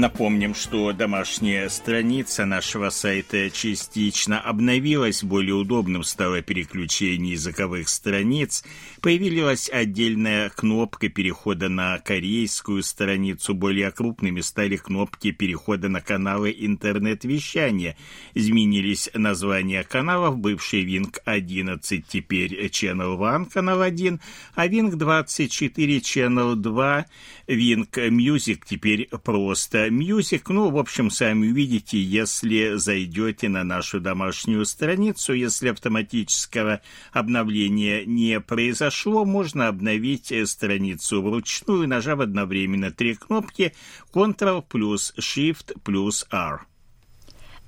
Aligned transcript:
Напомним, 0.00 0.54
что 0.54 0.94
домашняя 0.94 1.68
страница 1.68 2.46
нашего 2.46 2.88
сайта 2.88 3.50
частично 3.50 4.40
обновилась, 4.40 5.22
более 5.22 5.52
удобным 5.52 6.04
стало 6.04 6.40
переключение 6.40 7.32
языковых 7.32 7.90
страниц, 7.90 8.64
появилась 9.02 9.68
отдельная 9.68 10.48
кнопка 10.48 11.10
перехода 11.10 11.68
на 11.68 11.98
корейскую 11.98 12.82
страницу, 12.82 13.52
более 13.52 13.90
крупными 13.90 14.40
стали 14.40 14.76
кнопки 14.76 15.32
перехода 15.32 15.90
на 15.90 16.00
каналы 16.00 16.56
интернет-вещания, 16.58 17.94
изменились 18.32 19.10
названия 19.12 19.82
каналов, 19.82 20.38
бывший 20.38 20.82
Wing 20.82 21.14
11, 21.26 22.06
теперь 22.08 22.54
Channel 22.68 23.18
One, 23.18 23.50
канал 23.52 23.82
1, 23.82 24.18
а 24.54 24.66
Wing 24.66 24.96
24, 24.96 25.98
Channel 25.98 26.54
2, 26.54 27.06
Wing 27.50 27.88
Music 28.10 28.62
теперь 28.64 29.08
просто 29.08 29.88
Music. 29.88 30.42
Ну, 30.48 30.70
в 30.70 30.78
общем, 30.78 31.10
сами 31.10 31.48
увидите, 31.48 32.00
если 32.00 32.76
зайдете 32.76 33.48
на 33.48 33.64
нашу 33.64 34.00
домашнюю 34.00 34.64
страницу. 34.64 35.32
Если 35.32 35.68
автоматического 35.68 36.80
обновления 37.12 38.04
не 38.06 38.40
произошло, 38.40 39.24
можно 39.24 39.66
обновить 39.66 40.32
страницу 40.48 41.22
вручную, 41.22 41.88
нажав 41.88 42.20
одновременно 42.20 42.92
три 42.92 43.16
кнопки 43.16 43.74
Ctrl 44.14 44.64
плюс 44.68 45.12
Shift 45.18 45.80
плюс 45.82 46.26
R. 46.30 46.69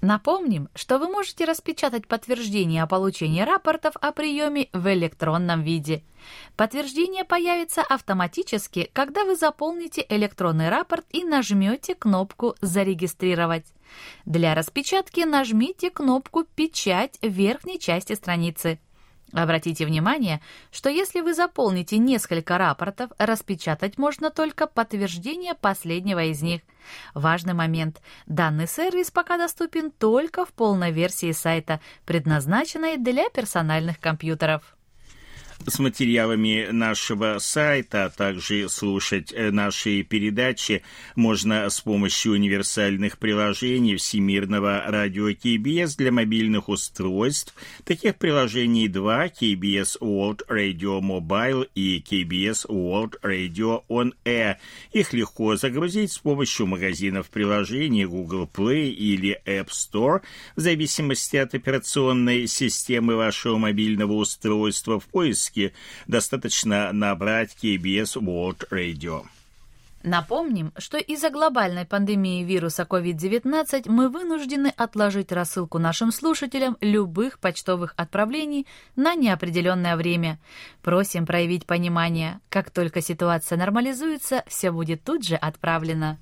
Напомним, 0.03 0.69
что 0.75 0.99
вы 0.99 1.07
можете 1.07 1.45
распечатать 1.45 2.09
подтверждение 2.09 2.83
о 2.83 2.89
получении 2.89 3.43
рапортов 3.43 3.95
о 4.01 4.11
приеме 4.11 4.69
в 4.73 4.93
электронном 4.93 5.63
виде. 5.63 6.03
Подтверждение 6.57 7.23
появится 7.23 7.83
автоматически, 7.83 8.91
когда 8.93 9.25
вы 9.25 9.37
заполните 9.37 10.05
электронный 10.09 10.71
рапорт 10.71 11.07
и 11.11 11.23
нажмете 11.23 11.95
кнопку 11.95 12.57
«Зарегистрировать». 12.61 13.67
Для 14.25 14.57
распечатки 14.57 15.21
нажмите 15.21 15.89
кнопку 15.89 16.43
«Печать» 16.43 17.17
в 17.23 17.29
верхней 17.29 17.79
части 17.79 18.15
страницы. 18.15 18.81
Обратите 19.33 19.87
внимание, 19.87 20.41
что 20.71 20.91
если 20.91 21.21
вы 21.21 21.33
заполните 21.33 21.97
несколько 21.99 22.59
рапортов, 22.59 23.11
распечатать 23.19 23.97
можно 23.97 24.31
только 24.31 24.67
подтверждение 24.67 25.55
последнего 25.55 26.23
из 26.25 26.43
них. 26.43 26.61
Важный 27.15 27.55
момент. 27.55 28.03
Данный 28.27 28.69
сервис 28.69 29.11
пока 29.11 29.39
доступен 29.39 29.91
только 29.91 30.45
в 30.45 30.53
полной 30.53 30.91
версии 30.91 31.33
сайта, 31.33 31.81
предназначенной 32.05 32.99
для 32.99 33.31
персональных 33.31 33.99
компьютеров 34.01 34.77
с 35.67 35.79
материалами 35.79 36.69
нашего 36.71 37.39
сайта, 37.39 38.07
а 38.07 38.11
также 38.11 38.69
слушать 38.69 39.33
э, 39.33 39.51
наши 39.51 40.03
передачи 40.03 40.83
можно 41.15 41.69
с 41.69 41.81
помощью 41.81 42.33
универсальных 42.33 43.19
приложений 43.19 43.97
Всемирного 43.97 44.85
радио 44.87 45.31
KBS 45.31 45.97
для 45.97 46.13
мобильных 46.13 46.69
устройств. 46.69 47.55
Таких 47.85 48.17
приложений 48.17 48.89
два– 48.89 49.27
KBS 49.27 49.99
World 50.01 50.41
Radio 50.49 51.01
Mobile 51.01 51.69
и 51.75 51.99
KBS 52.01 52.67
World 52.69 53.21
Radio 53.23 53.83
On 53.89 54.13
Air. 54.25 54.57
Их 54.93 55.13
легко 55.13 55.57
загрузить 55.57 56.13
с 56.13 56.19
помощью 56.19 56.67
магазинов 56.67 57.31
приложений 57.31 58.07
Google 58.07 58.51
Play 58.53 58.91
или 58.91 59.41
App 59.47 59.69
Store 59.69 60.23
в 60.57 60.61
зависимости 60.61 61.37
от 61.37 61.55
операционной 61.55 62.47
системы 62.47 63.17
вашего 63.17 63.59
мобильного 63.59 64.15
устройства 64.15 64.99
в 64.99 65.07
поиске 65.07 65.52
поиске 65.53 65.73
достаточно 66.07 66.93
набрать 66.93 67.57
KBS 67.63 68.17
World 68.21 68.69
Radio. 68.71 69.25
Напомним, 70.05 70.73
что 70.79 70.99
из-за 70.99 71.31
глобальной 71.31 71.85
пандемии 71.85 72.43
вируса 72.43 72.83
COVID-19 72.83 73.89
мы 73.89 74.09
вынуждены 74.09 74.73
отложить 74.77 75.31
рассылку 75.31 75.79
нашим 75.79 76.11
слушателям 76.11 76.77
любых 76.81 77.39
почтовых 77.39 77.95
отправлений 77.97 78.67
на 78.97 79.15
неопределенное 79.15 79.97
время. 79.97 80.41
Просим 80.83 81.25
проявить 81.25 81.67
понимание. 81.67 82.41
Как 82.49 82.71
только 82.71 83.01
ситуация 83.01 83.57
нормализуется, 83.57 84.43
все 84.49 84.73
будет 84.73 85.05
тут 85.05 85.25
же 85.25 85.37
отправлено. 85.37 86.19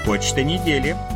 Почта 0.07 0.45
недели. 0.45 1.14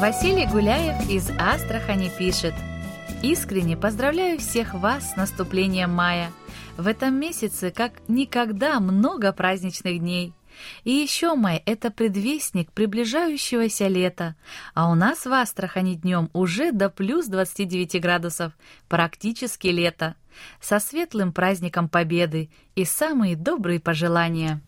Василий 0.00 0.46
Гуляев 0.46 1.10
из 1.10 1.28
Астрахани 1.40 2.08
пишет. 2.16 2.54
Искренне 3.20 3.76
поздравляю 3.76 4.38
всех 4.38 4.74
вас 4.74 5.10
с 5.10 5.16
наступлением 5.16 5.90
мая. 5.90 6.30
В 6.76 6.86
этом 6.86 7.18
месяце 7.18 7.72
как 7.72 7.94
никогда 8.06 8.78
много 8.78 9.32
праздничных 9.32 9.98
дней. 9.98 10.32
И 10.84 10.92
еще 10.92 11.34
май– 11.34 11.64
это 11.66 11.90
предвестник 11.90 12.70
приближающегося 12.70 13.88
лета, 13.88 14.36
а 14.72 14.88
у 14.88 14.94
нас 14.94 15.26
в 15.26 15.32
Астрахани 15.32 15.94
днем 15.96 16.30
уже 16.32 16.70
до 16.70 16.90
плюс 16.90 17.26
29 17.26 18.00
градусов, 18.00 18.52
практически 18.88 19.66
лето, 19.66 20.14
со 20.60 20.78
светлым 20.78 21.32
праздником 21.32 21.88
Победы 21.88 22.50
и 22.76 22.84
самые 22.84 23.34
добрые 23.34 23.80
пожелания. 23.80 24.62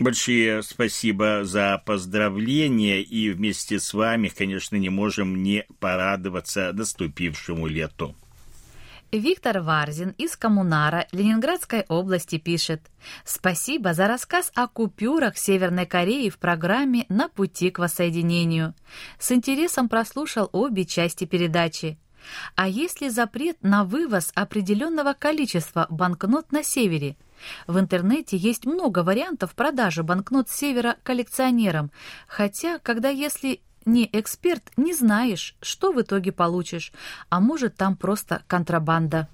Большое 0.00 0.62
спасибо 0.62 1.40
за 1.42 1.82
поздравления, 1.84 3.02
и 3.02 3.30
вместе 3.30 3.80
с 3.80 3.92
вами, 3.92 4.28
конечно, 4.28 4.76
не 4.76 4.90
можем 4.90 5.42
не 5.42 5.66
порадоваться 5.80 6.72
наступившему 6.72 7.66
лету. 7.66 8.14
Виктор 9.10 9.60
Варзин 9.60 10.10
из 10.18 10.36
Коммунара 10.36 11.08
Ленинградской 11.10 11.84
области 11.88 12.38
пишет 12.38 12.82
«Спасибо 13.24 13.92
за 13.92 14.06
рассказ 14.06 14.52
о 14.54 14.68
купюрах 14.68 15.36
Северной 15.36 15.86
Кореи 15.86 16.28
в 16.28 16.38
программе 16.38 17.06
«На 17.08 17.28
пути 17.28 17.70
к 17.70 17.80
воссоединению». 17.80 18.74
С 19.18 19.32
интересом 19.32 19.88
прослушал 19.88 20.48
обе 20.52 20.84
части 20.84 21.24
передачи. 21.24 21.98
А 22.54 22.68
есть 22.68 23.00
ли 23.00 23.08
запрет 23.08 23.56
на 23.62 23.82
вывоз 23.84 24.30
определенного 24.34 25.14
количества 25.14 25.86
банкнот 25.90 26.52
на 26.52 26.62
севере– 26.62 27.16
в 27.66 27.78
интернете 27.78 28.36
есть 28.36 28.66
много 28.66 29.02
вариантов 29.02 29.54
продажи 29.54 30.02
банкнот 30.02 30.48
севера 30.48 30.96
коллекционерам, 31.02 31.90
хотя, 32.26 32.78
когда 32.78 33.08
если 33.08 33.60
не 33.84 34.08
эксперт, 34.12 34.62
не 34.76 34.94
знаешь, 34.94 35.56
что 35.62 35.92
в 35.92 36.00
итоге 36.00 36.30
получишь, 36.30 36.92
а 37.30 37.40
может 37.40 37.76
там 37.76 37.96
просто 37.96 38.42
контрабанда. 38.46 39.28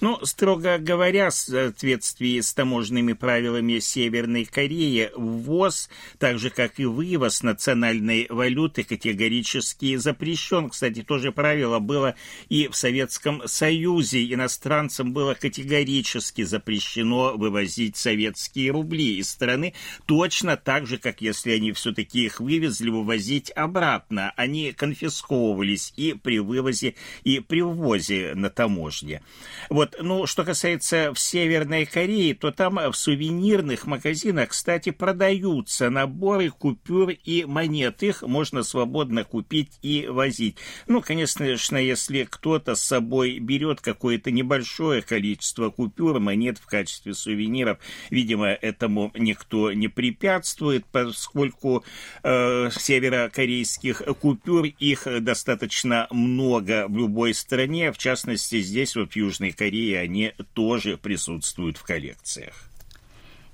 Ну, 0.00 0.18
строго 0.24 0.78
говоря, 0.78 1.28
в 1.28 1.34
соответствии 1.34 2.40
с 2.40 2.54
таможенными 2.54 3.12
правилами 3.12 3.80
Северной 3.80 4.46
Кореи, 4.46 5.10
ввоз, 5.14 5.90
так 6.18 6.38
же 6.38 6.48
как 6.48 6.80
и 6.80 6.86
вывоз 6.86 7.42
национальной 7.42 8.26
валюты 8.30 8.82
категорически 8.82 9.96
запрещен. 9.96 10.70
Кстати, 10.70 11.02
то 11.02 11.18
же 11.18 11.32
правило 11.32 11.80
было 11.80 12.14
и 12.48 12.68
в 12.68 12.76
Советском 12.76 13.42
Союзе. 13.44 14.32
Иностранцам 14.32 15.12
было 15.12 15.34
категорически 15.34 16.44
запрещено 16.44 17.36
вывозить 17.36 17.98
советские 17.98 18.70
рубли 18.70 19.18
из 19.18 19.28
страны, 19.28 19.74
точно 20.06 20.56
так 20.56 20.86
же, 20.86 20.96
как 20.96 21.20
если 21.20 21.52
они 21.52 21.72
все-таки 21.72 22.24
их 22.24 22.40
вывезли, 22.40 22.88
вывозить 22.88 23.50
обратно. 23.54 24.32
Они 24.36 24.72
конфисковывались 24.72 25.92
и 25.96 26.14
при 26.14 26.38
вывозе, 26.38 26.94
и 27.22 27.40
при 27.40 27.60
ввозе 27.60 28.32
на 28.34 28.48
таможне. 28.48 29.22
Вот 29.68 29.89
вот, 29.90 30.02
ну, 30.02 30.26
что 30.26 30.44
касается 30.44 31.12
в 31.14 31.18
Северной 31.18 31.86
Корее, 31.86 32.34
то 32.34 32.50
там 32.50 32.76
в 32.76 32.94
сувенирных 32.94 33.86
магазинах, 33.86 34.50
кстати, 34.50 34.90
продаются 34.90 35.90
наборы 35.90 36.50
купюр 36.50 37.10
и 37.10 37.44
монет. 37.44 38.02
Их 38.02 38.22
можно 38.22 38.62
свободно 38.62 39.24
купить 39.24 39.78
и 39.82 40.06
возить. 40.08 40.56
Ну, 40.86 41.00
конечно, 41.00 41.44
если 41.76 42.24
кто-то 42.24 42.74
с 42.74 42.82
собой 42.82 43.38
берет 43.38 43.80
какое-то 43.80 44.30
небольшое 44.30 45.02
количество 45.02 45.70
купюр, 45.70 46.20
монет 46.20 46.58
в 46.58 46.66
качестве 46.66 47.14
сувениров, 47.14 47.78
видимо, 48.10 48.48
этому 48.48 49.12
никто 49.14 49.72
не 49.72 49.88
препятствует, 49.88 50.84
поскольку 50.86 51.84
э, 52.22 52.70
северокорейских 52.70 54.02
купюр 54.20 54.66
их 54.66 55.06
достаточно 55.20 56.06
много 56.10 56.86
в 56.88 56.96
любой 56.96 57.34
стране, 57.34 57.92
в 57.92 57.98
частности, 57.98 58.60
здесь 58.60 58.96
вот 58.96 59.12
в 59.12 59.16
Южной 59.16 59.52
Корее 59.52 59.79
и 59.80 59.94
они 59.94 60.32
тоже 60.54 60.96
присутствуют 60.96 61.76
в 61.76 61.84
коллекциях. 61.84 62.54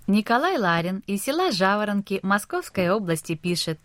Николай 0.06 0.58
Ларин 0.58 1.02
из 1.06 1.24
села 1.24 1.50
Жаворонки 1.50 2.20
Московской 2.22 2.90
области 2.90 3.34
пишет. 3.34 3.80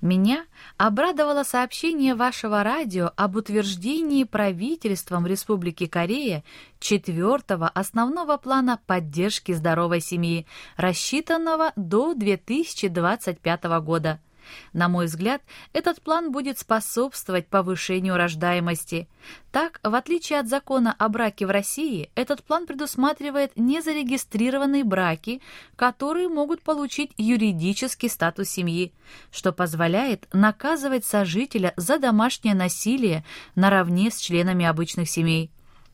Меня 0.00 0.44
обрадовало 0.76 1.42
сообщение 1.42 2.14
вашего 2.14 2.62
радио 2.62 3.10
об 3.16 3.36
утверждении 3.36 4.24
правительством 4.24 5.26
Республики 5.26 5.86
Корея 5.86 6.44
четвертого 6.78 7.68
основного 7.68 8.36
плана 8.36 8.78
поддержки 8.86 9.52
здоровой 9.52 10.00
семьи, 10.00 10.46
рассчитанного 10.76 11.72
до 11.74 12.14
2025 12.14 13.64
года. 13.80 14.20
На 14.72 14.88
мой 14.88 15.06
взгляд, 15.06 15.42
этот 15.72 16.00
план 16.00 16.32
будет 16.32 16.58
способствовать 16.58 17.48
повышению 17.48 18.16
рождаемости. 18.16 19.08
Так, 19.50 19.80
в 19.82 19.94
отличие 19.94 20.40
от 20.40 20.48
закона 20.48 20.94
о 20.98 21.08
браке 21.08 21.46
в 21.46 21.50
России, 21.50 22.10
этот 22.14 22.44
план 22.44 22.66
предусматривает 22.66 23.52
незарегистрированные 23.56 24.84
браки, 24.84 25.40
которые 25.76 26.28
могут 26.28 26.62
получить 26.62 27.12
юридический 27.16 28.08
статус 28.08 28.48
семьи, 28.48 28.92
что 29.30 29.52
позволяет 29.52 30.28
наказывать 30.32 31.04
сожителя 31.04 31.72
за 31.76 31.98
домашнее 31.98 32.54
насилие 32.54 33.24
наравне 33.54 34.10
с 34.10 34.18
членами 34.18 34.64
обычных 34.64 35.08
семей. 35.08 35.50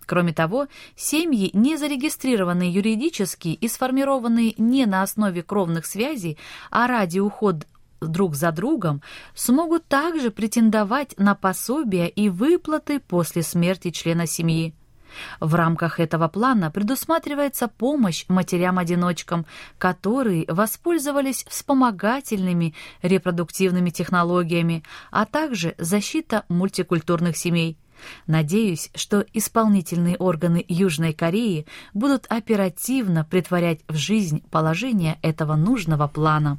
Кроме 0.06 0.32
того, 0.32 0.66
семьи, 0.96 1.50
не 1.52 1.76
зарегистрированные 1.76 2.70
юридически 2.70 3.48
и 3.48 3.68
сформированные 3.68 4.54
не 4.58 4.86
на 4.86 5.02
основе 5.02 5.42
кровных 5.42 5.86
связей, 5.86 6.38
а 6.70 6.86
ради 6.86 7.18
ухода 7.18 7.66
друг 8.08 8.34
за 8.34 8.52
другом, 8.52 9.02
смогут 9.34 9.86
также 9.86 10.30
претендовать 10.30 11.18
на 11.18 11.34
пособия 11.34 12.08
и 12.08 12.28
выплаты 12.28 13.00
после 13.00 13.42
смерти 13.42 13.90
члена 13.90 14.26
семьи. 14.26 14.74
В 15.40 15.54
рамках 15.54 16.00
этого 16.00 16.28
плана 16.28 16.70
предусматривается 16.70 17.68
помощь 17.68 18.24
матерям-одиночкам, 18.28 19.46
которые 19.78 20.46
воспользовались 20.48 21.44
вспомогательными 21.48 22.74
репродуктивными 23.02 23.90
технологиями, 23.90 24.82
а 25.10 25.26
также 25.26 25.74
защита 25.78 26.44
мультикультурных 26.48 27.36
семей. 27.36 27.78
Надеюсь, 28.26 28.90
что 28.94 29.24
исполнительные 29.32 30.16
органы 30.16 30.64
Южной 30.68 31.12
Кореи 31.12 31.66
будут 31.94 32.26
оперативно 32.28 33.24
притворять 33.24 33.80
в 33.88 33.94
жизнь 33.94 34.42
положение 34.50 35.18
этого 35.22 35.54
нужного 35.54 36.08
плана. 36.08 36.58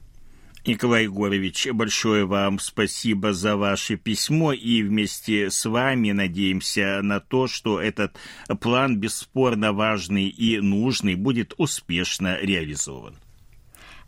Николай 0.65 1.03
Егорович, 1.03 1.67
большое 1.73 2.25
вам 2.25 2.57
спасибо 2.57 3.33
за 3.33 3.57
ваше 3.57 3.97
письмо 3.97 4.53
и 4.53 4.81
вместе 4.81 5.49
с 5.49 5.65
вами 5.65 6.11
надеемся 6.11 7.01
на 7.01 7.19
то, 7.19 7.47
что 7.47 7.81
этот 7.81 8.15
план 8.61 8.97
бесспорно 8.97 9.73
важный 9.73 10.29
и 10.29 10.61
нужный 10.61 11.15
будет 11.15 11.53
успешно 11.57 12.37
реализован. 12.39 13.17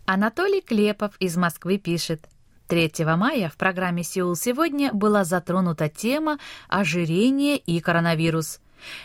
Анатолий 0.06 0.62
Клепов 0.62 1.16
из 1.20 1.36
Москвы 1.36 1.78
пишет. 1.78 2.30
3 2.68 2.92
мая 3.18 3.50
в 3.50 3.58
программе 3.58 4.04
«Сеул 4.04 4.36
сегодня» 4.36 4.94
была 4.94 5.26
затронута 5.26 5.90
тема 5.90 6.40
ожирения 6.70 7.58
и 7.58 7.80
коронавирус. 7.82 8.60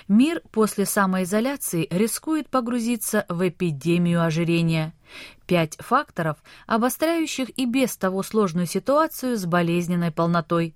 Мир 0.09 0.43
после 0.51 0.87
самоизоляции 0.87 1.87
рискует 1.91 2.49
погрузиться 2.49 3.27
в 3.29 3.47
эпидемию 3.49 4.25
ожирения– 4.25 4.95
Пять 5.47 5.77
факторов, 5.81 6.37
обостряющих 6.67 7.49
и 7.59 7.67
без 7.67 7.97
того 7.97 8.23
сложную 8.23 8.67
ситуацию 8.67 9.37
с 9.37 9.47
болезненной 9.47 10.13
полнотой. 10.13 10.75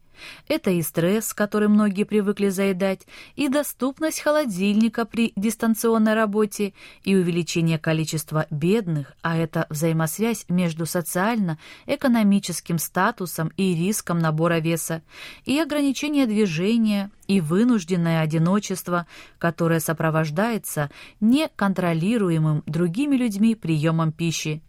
Это 0.48 0.70
и 0.70 0.82
стресс, 0.82 1.32
который 1.34 1.68
многие 1.68 2.04
привыкли 2.04 2.48
заедать, 2.48 3.06
и 3.36 3.48
доступность 3.48 4.20
холодильника 4.20 5.04
при 5.04 5.32
дистанционной 5.36 6.14
работе, 6.14 6.74
и 7.02 7.14
увеличение 7.14 7.78
количества 7.78 8.46
бедных, 8.50 9.14
а 9.22 9.36
это 9.36 9.66
взаимосвязь 9.70 10.46
между 10.48 10.86
социально-экономическим 10.86 12.78
статусом 12.78 13.52
и 13.56 13.74
риском 13.74 14.18
набора 14.18 14.58
веса, 14.60 15.02
и 15.44 15.58
ограничение 15.58 16.26
движения, 16.26 17.10
и 17.26 17.40
вынужденное 17.40 18.20
одиночество, 18.20 19.06
которое 19.38 19.80
сопровождается 19.80 20.90
неконтролируемым 21.20 22.62
другими 22.66 23.16
людьми 23.16 23.54
приемом 23.54 24.12
пищи. 24.12 24.62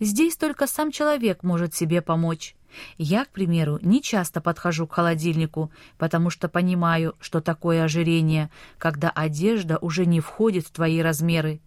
Здесь 0.00 0.36
только 0.36 0.66
сам 0.66 0.90
человек 0.90 1.42
может 1.42 1.74
себе 1.74 2.00
помочь. 2.00 2.54
Я, 2.96 3.24
к 3.24 3.30
примеру, 3.30 3.78
не 3.82 4.02
часто 4.02 4.40
подхожу 4.40 4.86
к 4.86 4.94
холодильнику, 4.94 5.70
потому 5.96 6.30
что 6.30 6.48
понимаю, 6.48 7.14
что 7.20 7.40
такое 7.40 7.84
ожирение, 7.84 8.50
когда 8.78 9.10
одежда 9.10 9.78
уже 9.78 10.06
не 10.06 10.20
входит 10.20 10.66
в 10.66 10.70
твои 10.70 11.00
размеры. 11.00 11.60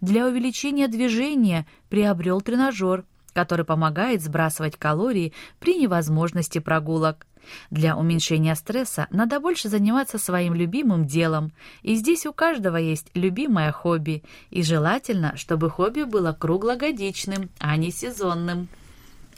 Для 0.00 0.26
увеличения 0.26 0.88
движения 0.88 1.66
приобрел 1.88 2.40
тренажер, 2.40 3.04
который 3.32 3.64
помогает 3.64 4.22
сбрасывать 4.22 4.76
калории 4.76 5.32
при 5.58 5.76
невозможности 5.78 6.58
прогулок. 6.58 7.26
Для 7.70 7.96
уменьшения 7.96 8.54
стресса 8.54 9.06
надо 9.10 9.38
больше 9.40 9.68
заниматься 9.68 10.18
своим 10.18 10.54
любимым 10.54 11.06
делом, 11.06 11.52
и 11.82 11.94
здесь 11.94 12.26
у 12.26 12.32
каждого 12.32 12.76
есть 12.76 13.08
любимое 13.14 13.70
хобби, 13.72 14.24
и 14.50 14.62
желательно, 14.62 15.36
чтобы 15.36 15.70
хобби 15.70 16.02
было 16.02 16.32
круглогодичным, 16.32 17.50
а 17.60 17.76
не 17.76 17.92
сезонным. 17.92 18.68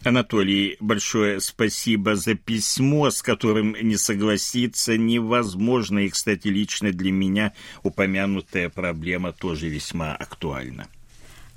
Анатолий, 0.04 0.76
большое 0.80 1.40
спасибо 1.40 2.14
за 2.14 2.34
письмо, 2.34 3.10
с 3.10 3.20
которым 3.20 3.74
не 3.80 3.96
согласиться 3.96 4.96
невозможно. 4.96 6.00
И, 6.00 6.08
кстати, 6.08 6.48
лично 6.48 6.92
для 6.92 7.10
меня 7.10 7.52
упомянутая 7.82 8.68
проблема 8.68 9.32
тоже 9.32 9.68
весьма 9.68 10.14
актуальна. 10.14 10.86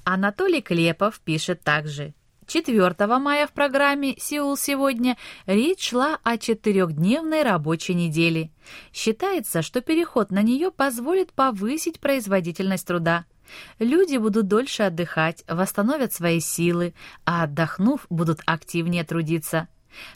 Анатолий 0.03 0.61
Клепов 0.61 1.19
пишет 1.19 1.61
также. 1.61 2.13
4 2.47 2.95
мая 3.19 3.47
в 3.47 3.53
программе 3.53 4.15
«Сеул 4.17 4.57
сегодня» 4.57 5.17
речь 5.45 5.89
шла 5.89 6.19
о 6.23 6.37
четырехдневной 6.37 7.43
рабочей 7.43 7.93
неделе. 7.93 8.49
Считается, 8.91 9.61
что 9.61 9.79
переход 9.79 10.31
на 10.31 10.41
нее 10.41 10.71
позволит 10.71 11.31
повысить 11.31 11.99
производительность 11.99 12.87
труда. 12.87 13.25
Люди 13.79 14.17
будут 14.17 14.47
дольше 14.47 14.83
отдыхать, 14.83 15.43
восстановят 15.47 16.13
свои 16.13 16.39
силы, 16.39 16.93
а 17.25 17.43
отдохнув, 17.43 18.05
будут 18.09 18.41
активнее 18.45 19.03
трудиться. 19.03 19.67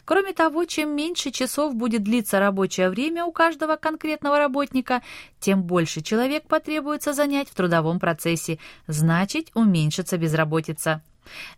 Кроме 0.04 0.32
того, 0.32 0.64
чем 0.64 0.96
меньше 0.96 1.30
часов 1.30 1.74
будет 1.74 2.02
длиться 2.02 2.38
рабочее 2.40 2.88
время 2.88 3.24
у 3.24 3.32
каждого 3.32 3.76
конкретного 3.76 4.38
работника, 4.38 5.02
тем 5.38 5.62
больше 5.62 6.00
человек 6.00 6.46
потребуется 6.46 7.12
занять 7.12 7.48
в 7.48 7.54
трудовом 7.54 7.98
процессе, 7.98 8.58
значит, 8.86 9.50
уменьшится 9.54 10.16
безработица. 10.16 11.02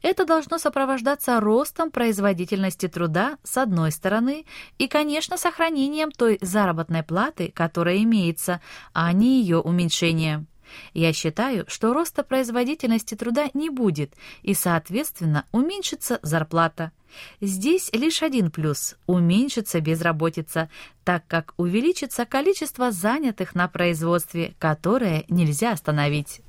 Это 0.03 0.25
должно 0.25 0.59
сопровождаться 0.59 1.41
ростом 1.41 1.91
производительности 1.91 2.89
труда 2.89 3.37
с 3.43 3.59
одной 3.59 3.93
стороны 3.93 4.47
и, 4.79 4.89
конечно, 4.89 5.37
сохранением 5.37 6.11
той 6.11 6.39
заработной 6.41 7.03
платы, 7.03 7.53
которая 7.55 7.99
имеется, 7.99 8.63
а 8.95 9.13
не 9.13 9.41
ее 9.43 9.59
уменьшением. 9.59 10.47
Я 10.95 11.13
считаю, 11.13 11.65
что 11.69 11.93
роста 11.93 12.23
производительности 12.23 13.15
труда 13.15 13.51
не 13.55 13.71
будет, 13.71 14.15
и, 14.43 14.55
соответственно, 14.55 15.47
уменьшится 15.53 16.19
зарплата. 16.23 16.93
Здесь 17.41 17.91
лишь 17.93 18.23
один 18.23 18.51
плюс– 18.51 18.97
уменьшится 19.07 19.81
безработица, 19.81 20.69
так 21.05 21.27
как 21.27 21.55
увеличится 21.57 22.27
количество 22.27 22.91
занятых 22.91 23.55
на 23.55 23.69
производстве, 23.69 24.55
которое 24.59 25.25
нельзя 25.29 25.73
остановить. 25.73 26.41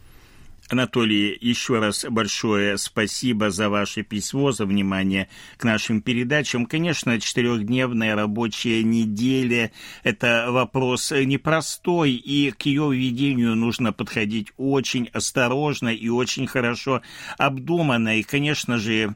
Анатолий, 0.69 1.35
еще 1.41 1.79
раз 1.79 2.05
большое 2.07 2.77
спасибо 2.77 3.49
за 3.49 3.69
ваше 3.69 4.03
письмо, 4.03 4.51
за 4.51 4.67
внимание 4.67 5.27
к 5.57 5.63
нашим 5.63 5.99
передачам. 5.99 6.67
Конечно, 6.67 7.19
четырехдневная 7.19 8.15
рабочая 8.15 8.83
неделя– 8.83 9.71
это 10.03 10.47
вопрос 10.49 11.11
непростой, 11.11 12.11
и 12.11 12.51
к 12.51 12.67
ее 12.67 12.91
введению 12.91 13.55
нужно 13.55 13.93
подходить 13.93 14.51
очень 14.57 15.09
осторожно 15.11 15.89
и 15.89 16.07
очень 16.09 16.45
хорошо 16.45 17.01
обдуманно. 17.39 18.19
И, 18.19 18.23
конечно 18.23 18.77
же, 18.77 19.15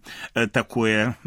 такое 0.51 1.17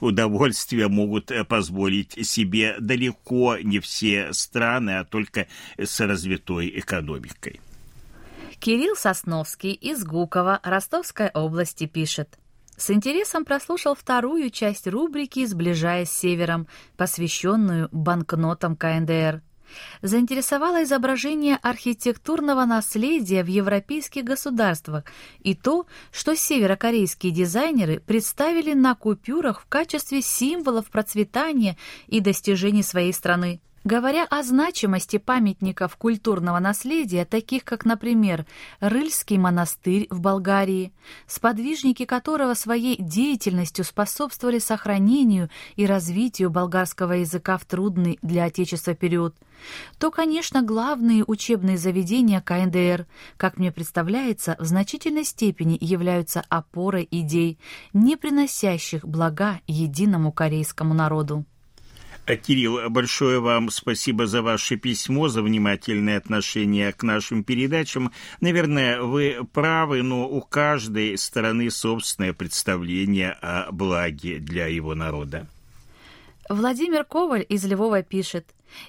удовольствие 0.00 0.88
могут 0.88 1.32
позволить 1.48 2.26
себе 2.26 2.76
далеко 2.78 3.56
не 3.62 3.80
все 3.80 4.34
страны, 4.34 4.98
а 4.98 5.04
только 5.04 5.46
с 5.78 5.98
развитой 6.00 6.78
экономикой. 6.78 7.60
Кирилл 8.60 8.96
Сосновский 8.96 9.72
из 9.72 10.04
Гукова 10.04 10.60
Ростовской 10.62 11.28
области 11.28 11.86
пишет. 11.86 12.38
С 12.76 12.90
интересом 12.90 13.44
прослушал 13.44 13.94
вторую 13.94 14.50
часть 14.50 14.86
рубрики 14.86 15.46
«Сближаясь 15.46 16.10
с 16.10 16.18
севером», 16.18 16.66
посвященную 16.96 17.88
банкнотам 17.92 18.76
КНДР. 18.76 19.42
Заинтересовало 20.02 20.84
изображение 20.84 21.56
архитектурного 21.56 22.64
наследия 22.66 23.42
в 23.42 23.48
европейских 23.48 24.24
государствах 24.24 25.04
и 25.40 25.54
то, 25.54 25.86
что 26.12 26.36
северокорейские 26.36 27.32
дизайнеры 27.32 28.00
представили 28.00 28.74
на 28.74 28.94
купюрах 28.94 29.62
в 29.62 29.66
качестве 29.66 30.22
символов 30.22 30.90
процветания 30.90 31.76
и 32.06 32.20
достижений 32.20 32.82
своей 32.82 33.12
страны. 33.12 33.60
Говоря 33.86 34.24
о 34.24 34.42
значимости 34.42 35.16
памятников 35.16 35.96
культурного 35.96 36.58
наследия, 36.58 37.24
таких 37.24 37.62
как, 37.62 37.84
например, 37.84 38.44
Рыльский 38.80 39.38
монастырь 39.38 40.08
в 40.10 40.18
Болгарии, 40.18 40.92
сподвижники 41.28 42.04
которого 42.04 42.54
своей 42.54 43.00
деятельностью 43.00 43.84
способствовали 43.84 44.58
сохранению 44.58 45.50
и 45.76 45.86
развитию 45.86 46.50
болгарского 46.50 47.12
языка 47.12 47.58
в 47.58 47.64
трудный 47.64 48.18
для 48.22 48.46
Отечества 48.46 48.96
период, 48.96 49.36
то, 50.00 50.10
конечно, 50.10 50.62
главные 50.62 51.22
учебные 51.24 51.78
заведения 51.78 52.40
КНДР, 52.40 53.06
как 53.36 53.56
мне 53.56 53.70
представляется, 53.70 54.56
в 54.58 54.64
значительной 54.64 55.22
степени 55.22 55.78
являются 55.80 56.42
опорой 56.48 57.06
идей, 57.08 57.60
не 57.92 58.16
приносящих 58.16 59.06
блага 59.06 59.60
единому 59.68 60.32
корейскому 60.32 60.92
народу. 60.92 61.44
Кирилл, 62.34 62.90
большое 62.90 63.38
вам 63.38 63.70
спасибо 63.70 64.26
за 64.26 64.42
ваше 64.42 64.76
письмо, 64.76 65.28
за 65.28 65.42
внимательное 65.42 66.18
отношение 66.18 66.92
к 66.92 67.04
нашим 67.04 67.44
передачам. 67.44 68.10
Наверное, 68.40 69.00
вы 69.00 69.46
правы, 69.52 70.02
но 70.02 70.28
у 70.28 70.40
каждой 70.40 71.16
стороны 71.18 71.70
собственное 71.70 72.32
представление 72.32 73.30
о 73.40 73.70
благе 73.70 74.38
для 74.38 74.66
его 74.66 74.96
народа. 74.96 75.46
Владимир 76.48 77.04
Коваль 77.04 77.46
из 77.48 77.64
Львова 77.64 78.02
пишет. 78.02 78.46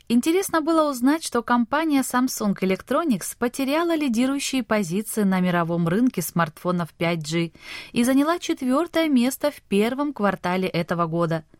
Интересно 0.10 0.62
было 0.62 0.90
узнать, 0.90 1.24
что 1.24 1.44
компания 1.44 2.02
Samsung 2.02 2.56
Electronics 2.56 3.36
потеряла 3.38 3.96
лидирующие 3.96 4.64
позиции 4.64 5.24
на 5.24 5.40
мировом 5.40 5.88
рынке 5.88 6.22
смартфонов 6.22 6.90
5G 7.00 7.54
и 7.94 8.04
заняла 8.04 8.40
четвертое 8.40 9.08
место 9.08 9.52
в 9.52 9.62
первом 9.62 10.14
квартале 10.14 10.68
этого 10.68 11.06
года– 11.06 11.46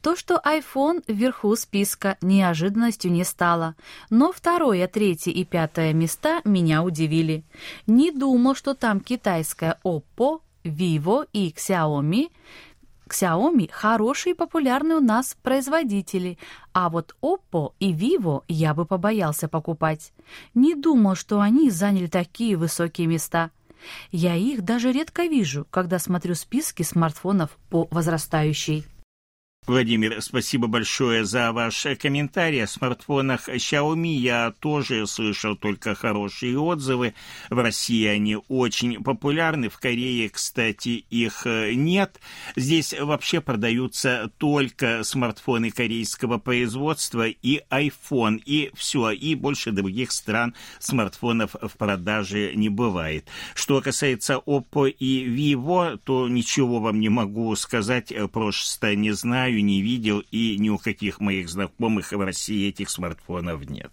то, 0.00 0.16
что 0.16 0.40
iPhone 0.44 1.02
вверху 1.06 1.54
списка, 1.56 2.16
неожиданностью 2.20 3.10
не 3.10 3.24
стало, 3.24 3.74
но 4.10 4.32
второе, 4.32 4.86
третье 4.86 5.30
и 5.30 5.44
пятое 5.44 5.92
места 5.92 6.40
меня 6.44 6.82
удивили. 6.82 7.44
Не 7.86 8.10
думал, 8.10 8.54
что 8.54 8.74
там 8.74 9.00
китайская 9.00 9.78
Oppo, 9.84 10.40
Vivo 10.64 11.26
и 11.32 11.54
Xiaomi. 11.56 12.30
Xiaomi 13.08 13.70
хорошие 13.70 14.34
и 14.34 14.36
популярные 14.36 14.96
у 14.96 15.00
нас 15.00 15.36
производители, 15.42 16.38
а 16.72 16.88
вот 16.88 17.14
Oppo 17.22 17.72
и 17.78 17.92
Vivo 17.92 18.42
я 18.48 18.74
бы 18.74 18.86
побоялся 18.86 19.48
покупать. 19.48 20.12
Не 20.54 20.74
думал, 20.74 21.14
что 21.14 21.40
они 21.40 21.70
заняли 21.70 22.06
такие 22.06 22.56
высокие 22.56 23.06
места. 23.06 23.50
Я 24.10 24.34
их 24.34 24.62
даже 24.62 24.92
редко 24.92 25.24
вижу, 25.24 25.66
когда 25.70 25.98
смотрю 25.98 26.34
списки 26.34 26.82
смартфонов 26.82 27.58
по 27.68 27.86
возрастающей. 27.90 28.86
Владимир, 29.66 30.20
спасибо 30.20 30.66
большое 30.66 31.24
за 31.24 31.50
ваш 31.50 31.86
комментарий. 31.98 32.64
О 32.64 32.66
смартфонах 32.66 33.48
Xiaomi 33.48 34.12
я 34.12 34.52
тоже 34.60 35.06
слышал 35.06 35.56
только 35.56 35.94
хорошие 35.94 36.58
отзывы. 36.58 37.14
В 37.48 37.58
России 37.58 38.06
они 38.06 38.36
очень 38.48 39.02
популярны, 39.02 39.70
в 39.70 39.78
Корее, 39.78 40.28
кстати, 40.28 41.06
их 41.08 41.46
э, 41.46 41.72
нет. 41.72 42.20
Здесь 42.56 42.92
вообще 42.92 43.40
продаются 43.40 44.30
только 44.36 45.02
смартфоны 45.02 45.70
корейского 45.70 46.36
производства 46.36 47.26
и 47.26 47.62
iPhone, 47.70 48.42
и 48.44 48.70
все, 48.74 49.12
и 49.12 49.34
больше 49.34 49.72
других 49.72 50.12
стран 50.12 50.54
смартфонов 50.78 51.54
в 51.54 51.78
продаже 51.78 52.52
не 52.54 52.68
бывает. 52.68 53.28
Что 53.54 53.80
касается 53.80 54.34
Oppo 54.44 54.90
и 54.90 55.26
Vivo, 55.26 55.98
то 56.04 56.28
ничего 56.28 56.80
вам 56.80 57.00
не 57.00 57.08
могу 57.08 57.56
сказать, 57.56 58.12
просто 58.30 58.94
не 58.94 59.12
знаю 59.12 59.53
знаю, 59.54 59.64
не 59.64 59.82
видел, 59.82 60.22
и 60.30 60.56
ни 60.58 60.68
у 60.68 60.78
каких 60.78 61.20
моих 61.20 61.48
знакомых 61.48 62.12
в 62.12 62.20
России 62.20 62.68
этих 62.68 62.90
смартфонов 62.90 63.68
нет. 63.68 63.92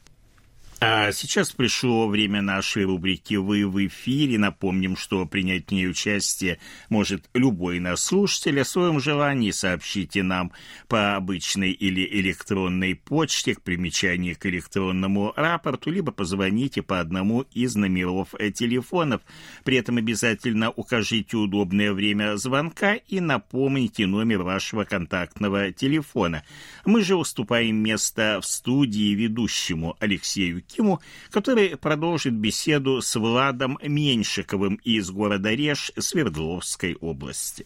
А 0.84 1.12
сейчас 1.12 1.52
пришло 1.52 2.08
время 2.08 2.42
нашей 2.42 2.86
рубрики 2.86 3.36
«Вы 3.36 3.68
в 3.68 3.86
эфире». 3.86 4.40
Напомним, 4.40 4.98
что 4.98 5.28
принять 5.28 5.68
в 5.68 5.72
ней 5.72 5.88
участие 5.88 6.58
может 6.90 7.30
любой 7.36 7.80
наш 7.80 8.00
слушатель. 8.00 8.60
О 8.60 8.66
своем 8.66 9.00
желании 9.00 9.52
сообщите 9.52 10.24
нам 10.24 10.52
по 10.88 11.16
обычной 11.16 11.70
или 11.70 12.04
электронной 12.20 12.96
почте 12.96 13.54
к 13.54 13.62
примечанию 13.62 14.36
к 14.36 14.48
электронному 14.48 15.34
рапорту, 15.36 15.92
либо 15.92 16.12
позвоните 16.12 16.82
по 16.82 17.00
одному 17.00 17.42
из 17.52 17.76
номеров 17.76 18.34
телефонов. 18.56 19.22
При 19.64 19.78
этом 19.78 19.98
обязательно 19.98 20.72
укажите 20.72 21.38
удобное 21.38 21.94
время 21.94 22.38
звонка 22.38 22.96
и 22.96 23.20
напомните 23.20 24.08
номер 24.08 24.42
вашего 24.42 24.86
контактного 24.86 25.72
телефона. 25.72 26.44
Мы 26.86 27.04
же 27.04 27.18
уступаем 27.18 27.76
место 27.76 28.40
в 28.42 28.48
студии 28.48 29.14
ведущему 29.14 29.96
Алексею 30.00 30.64
Киму, 30.72 31.01
который 31.30 31.78
продолжит 31.78 32.34
беседу 32.34 33.01
с 33.01 33.16
Владом 33.16 33.78
Меньшиковым 33.82 34.75
из 34.75 35.12
города 35.12 35.54
Реж 35.54 35.92
Свердловской 35.98 36.96
области. 36.96 37.66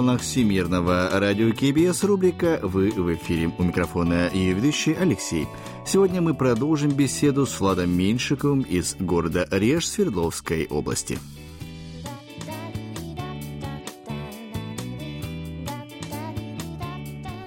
Волнах 0.00 0.22
Всемирного 0.22 1.10
радио 1.20 1.52
КБС 1.52 2.04
рубрика 2.04 2.58
«Вы 2.62 2.90
в 2.90 3.14
эфире». 3.16 3.52
У 3.58 3.62
микрофона 3.62 4.28
и 4.28 4.50
ведущий 4.50 4.94
Алексей. 4.94 5.46
Сегодня 5.84 6.22
мы 6.22 6.32
продолжим 6.32 6.90
беседу 6.90 7.44
с 7.44 7.60
Владом 7.60 7.90
Меньшиковым 7.90 8.62
из 8.62 8.94
города 8.94 9.46
Реж 9.50 9.86
Свердловской 9.86 10.66
области. 10.68 11.18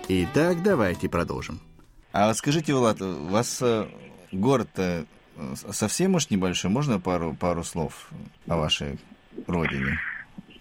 Итак, 0.07 0.61
давайте 0.61 1.09
продолжим. 1.09 1.59
А 2.11 2.31
скажите, 2.35 2.75
Влад, 2.75 3.01
у 3.01 3.29
вас 3.29 3.63
э, 3.63 3.87
город 4.31 4.69
совсем 5.71 6.13
уж 6.13 6.29
небольшой. 6.29 6.69
Можно 6.69 6.99
пару, 6.99 7.33
пару 7.33 7.63
слов 7.63 8.11
о 8.45 8.57
вашей 8.57 8.99
родине? 9.47 9.99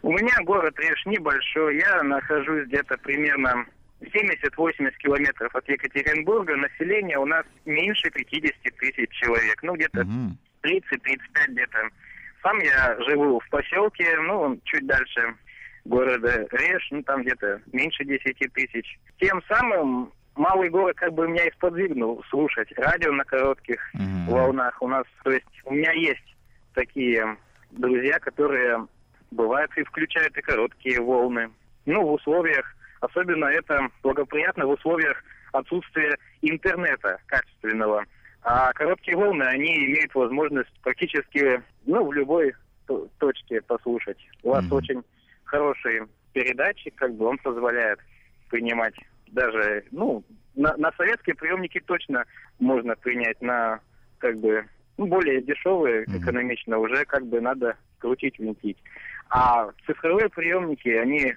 У 0.03 0.13
меня 0.13 0.35
город 0.45 0.79
Реж 0.79 1.07
небольшой. 1.07 1.79
Я 1.79 2.03
нахожусь 2.03 2.67
где-то 2.67 2.99
примерно 2.99 3.65
70-80 4.01 4.91
километров 4.99 5.55
от 5.55 5.69
Екатеринбурга. 5.69 6.57
Население 6.57 7.19
у 7.19 7.27
нас 7.27 7.45
меньше 7.65 8.11
50 8.11 8.55
тысяч 8.79 9.11
человек. 9.11 9.63
Ну, 9.63 9.75
где-то 9.75 10.01
угу. 10.01 10.37
30-35 10.63 11.19
где-то 11.49 11.79
Сам 12.43 12.59
я 12.59 12.97
живу 13.09 13.41
в 13.41 13.49
поселке, 13.51 14.17
ну, 14.21 14.59
чуть 14.65 14.87
дальше 14.87 15.35
города 15.85 16.47
Реж, 16.51 16.89
ну, 16.91 17.03
там 17.03 17.23
где-то 17.23 17.61
меньше 17.73 18.05
10 18.05 18.53
тысяч. 18.53 18.99
Тем 19.21 19.41
самым 19.49 20.13
малый 20.35 20.69
город 20.69 20.97
как 20.97 21.13
бы 21.13 21.29
меня 21.29 21.49
исподвигнул 21.49 22.25
слушать 22.31 22.73
радио 22.77 23.13
на 23.13 23.25
коротких 23.25 23.81
mm-hmm. 23.95 24.27
волнах. 24.29 24.81
У 24.83 24.89
нас, 24.89 25.05
то 25.23 25.31
есть, 25.31 25.47
у 25.65 25.75
меня 25.75 25.93
есть 25.93 26.37
такие 26.75 27.37
друзья, 27.71 28.19
которые 28.19 28.87
бывают 29.33 29.71
и 29.77 29.85
включают 29.85 30.37
и 30.37 30.43
короткие 30.43 31.01
волны. 31.01 31.51
Ну, 31.87 32.03
в 32.03 32.13
условиях, 32.13 32.65
особенно 33.01 33.47
это 33.47 33.89
благоприятно 34.03 34.67
в 34.67 34.71
условиях 34.71 35.23
отсутствия 35.53 36.17
интернета 36.43 37.19
качественного. 37.27 38.05
А 38.43 38.73
короткие 38.73 39.17
волны, 39.17 39.43
они 39.45 39.87
имеют 39.87 40.15
возможность 40.15 40.73
практически, 40.83 41.63
ну, 41.87 42.07
в 42.07 42.13
любой 42.13 42.55
точке 43.19 43.61
послушать. 43.63 44.19
У 44.43 44.51
вас 44.51 44.65
mm-hmm. 44.65 44.75
очень 44.77 45.03
хороший 45.45 46.03
передатчик, 46.33 46.95
как 46.97 47.15
бы 47.15 47.27
он 47.27 47.39
позволяет 47.39 48.01
принимать 48.49 48.95
даже, 49.29 49.85
ну, 49.91 50.25
на, 50.55 50.77
на 50.77 50.93
советские 50.93 51.35
приемники 51.35 51.81
точно 51.81 52.25
можно 52.59 52.95
принять, 52.97 53.41
на 53.41 53.81
как 54.19 54.39
бы 54.39 54.65
ну, 54.99 55.07
более 55.07 55.41
дешевые, 55.43 56.05
mm-hmm. 56.05 56.19
экономично, 56.19 56.79
уже 56.79 57.05
как 57.05 57.27
бы 57.27 57.41
надо 57.41 57.77
крутить, 57.99 58.39
винтить. 58.39 58.79
А 59.35 59.71
цифровые 59.87 60.29
приемники, 60.29 60.89
они 60.91 61.35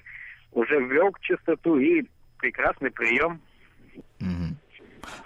уже 0.51 0.81
ввел 0.81 1.13
частоту 1.21 1.77
и 1.79 2.03
прекрасный 2.39 2.91
прием. 2.91 3.39
Mm-hmm. 4.19 4.55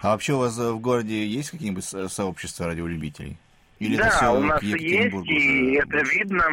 А 0.02 0.12
вообще 0.12 0.34
у 0.34 0.38
вас 0.38 0.56
в 0.56 0.78
городе 0.78 1.26
есть 1.26 1.50
какие-нибудь 1.50 1.84
сообщества 1.84 2.68
радиолюбителей? 2.68 3.36
Или 3.80 3.96
да, 3.96 4.32
у 4.32 4.40
нас 4.40 4.62
есть, 4.62 4.84
и 4.84 5.74
это 5.74 5.98
видно. 6.14 6.44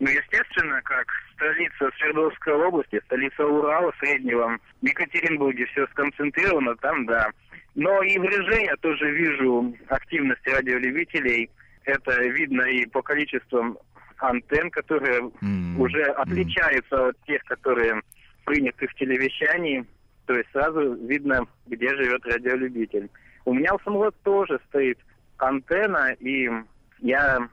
Ну, 0.00 0.08
естественно, 0.08 0.80
как 0.82 1.06
столица 1.34 1.90
Свердловской 1.98 2.54
области, 2.54 3.00
столица 3.04 3.46
Урала 3.46 3.92
среднего, 4.00 4.58
в 4.82 4.86
Екатеринбурге 4.86 5.66
все 5.66 5.86
сконцентрировано, 5.88 6.74
там, 6.76 7.06
да. 7.06 7.30
Но 7.76 8.02
и 8.02 8.18
в 8.18 8.24
Реже 8.24 8.62
я 8.62 8.74
тоже 8.76 9.08
вижу 9.12 9.76
активность 9.88 10.46
радиолюбителей. 10.46 11.48
Это 11.84 12.22
видно 12.22 12.62
и 12.62 12.86
по 12.86 13.02
количеству 13.02 13.80
антенн, 14.18 14.70
которые 14.70 15.20
mm-hmm. 15.20 15.78
уже 15.78 16.02
отличаются 16.04 17.08
от 17.08 17.24
тех, 17.24 17.42
которые 17.44 18.02
приняты 18.44 18.86
в 18.86 18.94
телевещании. 18.94 19.84
То 20.26 20.34
есть 20.34 20.50
сразу 20.52 20.94
видно, 21.06 21.46
где 21.66 21.88
живет 21.96 22.24
радиолюбитель. 22.26 23.08
У 23.44 23.54
меня 23.54 23.74
у 23.74 23.78
самого 23.80 24.10
тоже 24.10 24.60
стоит 24.68 24.98
антенна, 25.38 26.12
и 26.20 26.48
я 27.00 27.48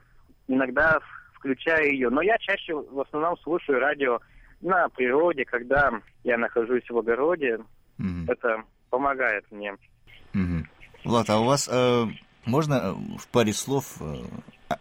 иногда 0.48 0.98
включаю 1.34 1.92
ее. 1.92 2.10
Но 2.10 2.20
я 2.22 2.36
чаще 2.38 2.74
в 2.74 3.00
основном 3.00 3.36
слушаю 3.38 3.80
радио 3.80 4.20
на 4.60 4.88
природе, 4.88 5.44
когда 5.44 5.92
я 6.24 6.36
нахожусь 6.36 6.88
в 6.88 6.98
огороде. 6.98 7.58
Mm-hmm. 7.98 8.24
Это 8.28 8.62
помогает 8.90 9.44
мне. 9.50 9.74
Mm-hmm. 10.34 10.64
Влад, 11.04 11.30
а 11.30 11.38
у 11.38 11.44
вас 11.44 11.68
э, 11.72 12.06
можно 12.44 12.74
э, 12.74 12.92
в 13.18 13.28
паре 13.28 13.52
слов 13.52 13.96
э, 14.00 14.16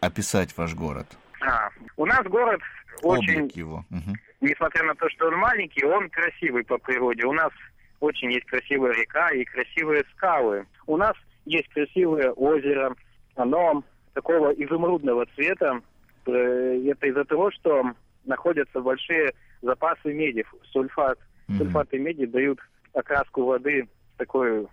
описать 0.01 0.57
ваш 0.57 0.73
город? 0.73 1.07
А, 1.45 1.69
у 1.97 2.05
нас 2.05 2.23
город 2.23 2.61
очень, 3.03 3.41
Облик 3.41 3.55
его. 3.55 3.85
Угу. 3.91 4.15
несмотря 4.41 4.83
на 4.83 4.95
то, 4.95 5.09
что 5.09 5.27
он 5.27 5.35
маленький, 5.37 5.85
он 5.85 6.09
красивый 6.09 6.63
по 6.63 6.77
природе. 6.77 7.25
У 7.25 7.33
нас 7.33 7.51
очень 7.99 8.31
есть 8.31 8.45
красивая 8.45 8.93
река 8.93 9.29
и 9.29 9.43
красивые 9.45 10.03
скалы. 10.15 10.65
У 10.87 10.97
нас 10.97 11.15
есть 11.45 11.67
красивое 11.69 12.31
озеро. 12.31 12.95
Оно 13.35 13.83
такого 14.13 14.51
изумрудного 14.51 15.25
цвета, 15.35 15.81
Э, 16.27 16.91
это 16.91 17.07
из-за 17.07 17.25
того, 17.25 17.51
что 17.51 17.83
находятся 18.25 18.81
большие 18.81 19.33
запасы 19.61 20.13
меди, 20.13 20.45
сульфат. 20.71 21.19
Mm-hmm. 21.47 21.57
Сульфаты 21.57 21.99
меди 21.99 22.25
дают 22.25 22.59
окраску 22.93 23.45
воды 23.45 23.87
такой, 24.17 24.67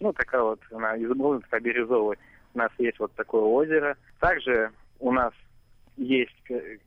ну, 0.00 0.12
такая 0.12 0.42
вот, 0.42 0.60
она 0.72 0.96
изумрудная, 0.98 1.42
такая 1.42 1.60
бирюзовая. 1.60 2.18
У 2.54 2.58
нас 2.58 2.70
есть 2.78 2.98
вот 2.98 3.12
такое 3.14 3.42
озеро. 3.42 3.96
Также 4.20 4.70
у 4.98 5.12
нас 5.12 5.32
есть 5.98 6.34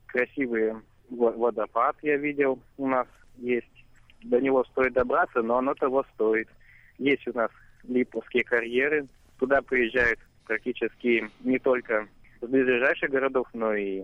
красивый 0.07 0.73
водопад, 1.09 1.97
я 2.01 2.17
видел, 2.17 2.59
у 2.77 2.87
нас 2.87 3.07
есть. 3.37 3.67
До 4.23 4.39
него 4.39 4.63
стоит 4.65 4.93
добраться, 4.93 5.41
но 5.41 5.57
оно 5.57 5.73
того 5.73 6.05
стоит. 6.13 6.47
Есть 6.97 7.27
у 7.27 7.33
нас 7.33 7.49
Липовские 7.83 8.43
карьеры. 8.43 9.07
Туда 9.39 9.61
приезжают 9.61 10.19
практически 10.45 11.27
не 11.43 11.57
только 11.59 12.07
с 12.39 12.47
ближайших 12.47 13.09
городов, 13.09 13.47
но 13.53 13.73
и 13.73 14.03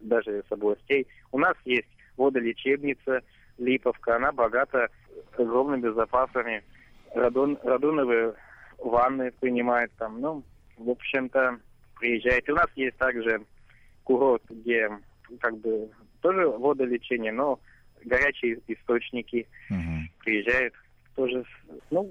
даже 0.00 0.42
с 0.48 0.52
областей. 0.52 1.06
У 1.30 1.38
нас 1.38 1.56
есть 1.64 1.88
водолечебница 2.16 3.22
Липовка, 3.58 4.16
она 4.16 4.32
богата 4.32 4.88
огромными 5.38 5.88
запасами. 5.94 6.62
Радон, 7.14 7.58
радоновые 7.62 8.34
ванны 8.78 9.32
принимает 9.40 9.92
там, 9.98 10.20
ну, 10.20 10.42
в 10.76 10.90
общем-то, 10.90 11.60
приезжает. 12.00 12.48
у 12.50 12.54
нас 12.54 12.66
есть 12.74 12.96
также 12.96 13.42
курорт, 14.04 14.42
где 14.48 14.88
как 15.40 15.58
бы 15.58 15.90
тоже 16.20 16.48
водолечение, 16.48 17.32
но 17.32 17.58
горячие 18.04 18.60
источники 18.68 19.46
uh-huh. 19.70 20.00
приезжают 20.20 20.74
тоже. 21.14 21.44
Ну, 21.90 22.10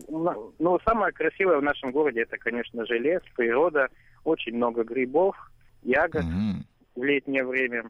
ну, 0.59 0.79
самое 0.85 1.11
красивое 1.11 1.57
в 1.57 1.63
нашем 1.63 1.91
городе 1.91 2.21
это, 2.21 2.37
конечно 2.37 2.85
же, 2.85 2.97
лес, 2.97 3.21
природа, 3.35 3.87
очень 4.23 4.55
много 4.55 4.83
грибов, 4.83 5.35
ягод 5.83 6.23
mm-hmm. 6.23 6.63
в 6.95 7.03
летнее 7.03 7.45
время. 7.45 7.89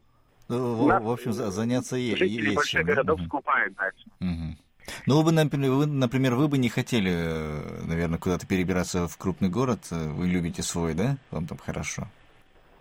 Ну, 0.49 0.75
в, 0.75 0.99
в 0.99 1.11
общем, 1.11 1.33
заняться 1.33 1.95
есть. 1.95 2.17
Жители 2.17 2.53
больших 2.53 2.85
городов 2.85 3.19
mm-hmm. 3.19 3.25
скупают 3.25 3.75
дальше. 3.75 4.05
Mm-hmm. 4.21 4.57
Ну, 5.05 5.17
вы 5.17 5.23
бы, 5.23 5.31
например, 5.31 5.71
вы, 5.71 5.85
например, 5.85 6.35
вы 6.35 6.47
бы 6.47 6.57
не 6.57 6.69
хотели, 6.69 7.11
э, 7.13 7.85
наверное, 7.87 8.19
куда-то 8.19 8.45
перебираться 8.45 9.07
в 9.07 9.17
крупный 9.17 9.49
город. 9.49 9.79
Вы 9.91 10.27
любите 10.27 10.61
свой, 10.61 10.93
да? 10.93 11.17
Вам 11.31 11.47
там 11.47 11.57
хорошо. 11.57 12.07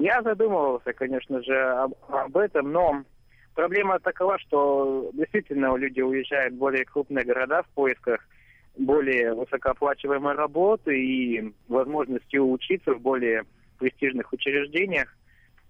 Я 0.02 0.20
задумывался, 0.22 0.92
конечно 0.92 1.40
же, 1.44 1.56
об, 1.56 1.94
об 2.08 2.36
этом, 2.36 2.72
но 2.72 3.04
проблема 3.54 4.00
такова, 4.00 4.36
что 4.40 5.08
действительно 5.12 5.76
люди 5.76 6.00
уезжают 6.00 6.54
в 6.54 6.58
более 6.58 6.84
крупные 6.84 7.24
города 7.24 7.62
в 7.62 7.68
поисках 7.68 8.20
более 8.76 9.32
высокооплачиваемой 9.32 10.34
работы 10.34 11.00
и 11.00 11.54
возможности 11.68 12.36
учиться 12.36 12.94
в 12.94 13.00
более 13.00 13.44
престижных 13.78 14.32
учреждениях. 14.32 15.14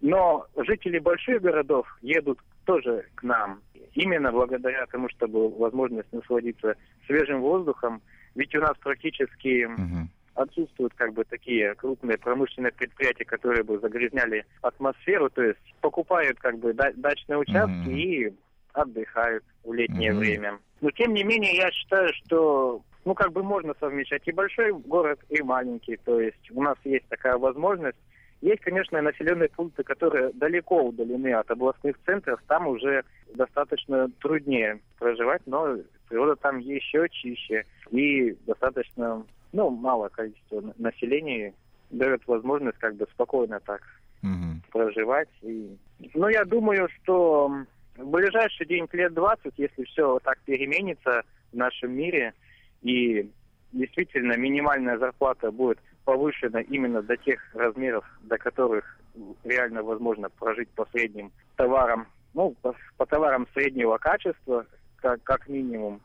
Но 0.01 0.47
жители 0.57 0.99
больших 0.99 1.42
городов 1.42 1.87
едут 2.01 2.38
тоже 2.64 3.05
к 3.14 3.23
нам. 3.25 3.61
Именно 3.92 4.33
благодаря 4.33 4.87
тому, 4.87 5.11
чтобы 5.11 5.51
возможность 5.51 6.11
насладиться 6.11 6.77
свежим 7.07 7.42
воздухом. 7.42 8.01
Ведь 8.35 8.55
у 8.55 8.61
нас 8.61 8.79
практически 8.79 9.66
угу. 9.66 10.09
Отсутствуют 10.35 10.95
как 10.95 11.12
бы 11.12 11.25
такие 11.25 11.75
крупные 11.75 12.18
промышленные 12.18 12.73
предприятия, 12.73 13.25
которые 13.25 13.62
бы 13.62 13.79
загрязняли 13.79 14.45
атмосферу. 14.62 15.31
То 15.31 15.42
есть 15.42 15.61
покупают 15.81 16.38
как 16.38 16.59
бы 16.59 16.73
дачные 16.73 17.38
участки 17.38 17.88
угу. 17.88 17.90
и 17.90 18.33
отдыхают 18.73 19.45
в 19.64 19.73
летнее 19.73 20.12
угу. 20.12 20.21
время. 20.21 20.59
Но 20.81 20.90
тем 20.90 21.14
не 21.14 21.25
менее 21.25 21.57
я 21.57 21.71
считаю, 21.71 22.12
что 22.25 22.83
ну, 23.05 23.14
как 23.14 23.33
бы 23.33 23.42
можно 23.42 23.75
совмещать 23.81 24.23
и 24.27 24.33
большой 24.33 24.73
город, 24.73 25.21
и 25.29 25.42
маленький. 25.42 25.97
То 25.97 26.21
есть 26.21 26.51
у 26.51 26.62
нас 26.62 26.77
есть 26.85 27.07
такая 27.09 27.37
возможность. 27.37 27.99
Есть, 28.40 28.61
конечно, 28.62 29.01
населенные 29.01 29.49
пункты, 29.49 29.85
которые 29.85 30.33
далеко 30.33 30.83
удалены 30.83 31.33
от 31.35 31.49
областных 31.51 31.97
центров. 32.05 32.40
Там 32.49 32.66
уже 32.66 33.05
достаточно 33.35 34.09
труднее 34.21 34.81
проживать, 34.99 35.42
но 35.47 35.77
природа 36.09 36.37
там 36.37 36.59
еще 36.59 37.09
чище. 37.11 37.64
И 37.90 38.37
достаточно, 38.47 39.25
ну, 39.53 39.71
малое 39.71 40.09
количество 40.09 40.62
населения 40.79 41.55
дает 41.91 42.27
возможность 42.27 42.79
как 42.79 42.97
бы 42.97 43.07
спокойно 43.12 43.61
так 43.61 43.83
угу. 44.23 44.61
проживать. 44.71 45.29
И... 45.43 45.77
Но 46.15 46.29
я 46.29 46.45
думаю, 46.45 46.88
что 47.03 47.49
в 47.97 48.11
ближайший 48.11 48.67
день 48.67 48.88
лет 48.93 49.12
20, 49.15 49.53
если 49.57 49.85
все 49.85 50.19
так 50.21 50.38
переменится 50.41 51.23
в 51.53 51.57
нашем 51.57 51.93
мире, 51.93 52.33
и 52.83 53.31
действительно 53.73 54.37
минимальная 54.37 54.99
зарплата 54.99 55.51
будет 55.51 55.79
повышена 56.05 56.61
именно 56.62 57.03
до 57.03 57.17
тех 57.17 57.41
размеров, 57.55 58.05
до 58.23 58.38
которых 58.38 58.99
реально 59.45 59.83
возможно 59.83 60.31
прожить 60.31 60.69
по 60.71 60.87
средним 60.87 61.31
товарам, 61.57 62.07
ну, 62.35 62.57
по, 62.62 62.75
по 62.97 63.07
товарам 63.07 63.47
среднего 63.55 63.99
качества, 63.99 64.67
как, 64.97 65.23
как 65.23 65.49
минимум. 65.49 66.01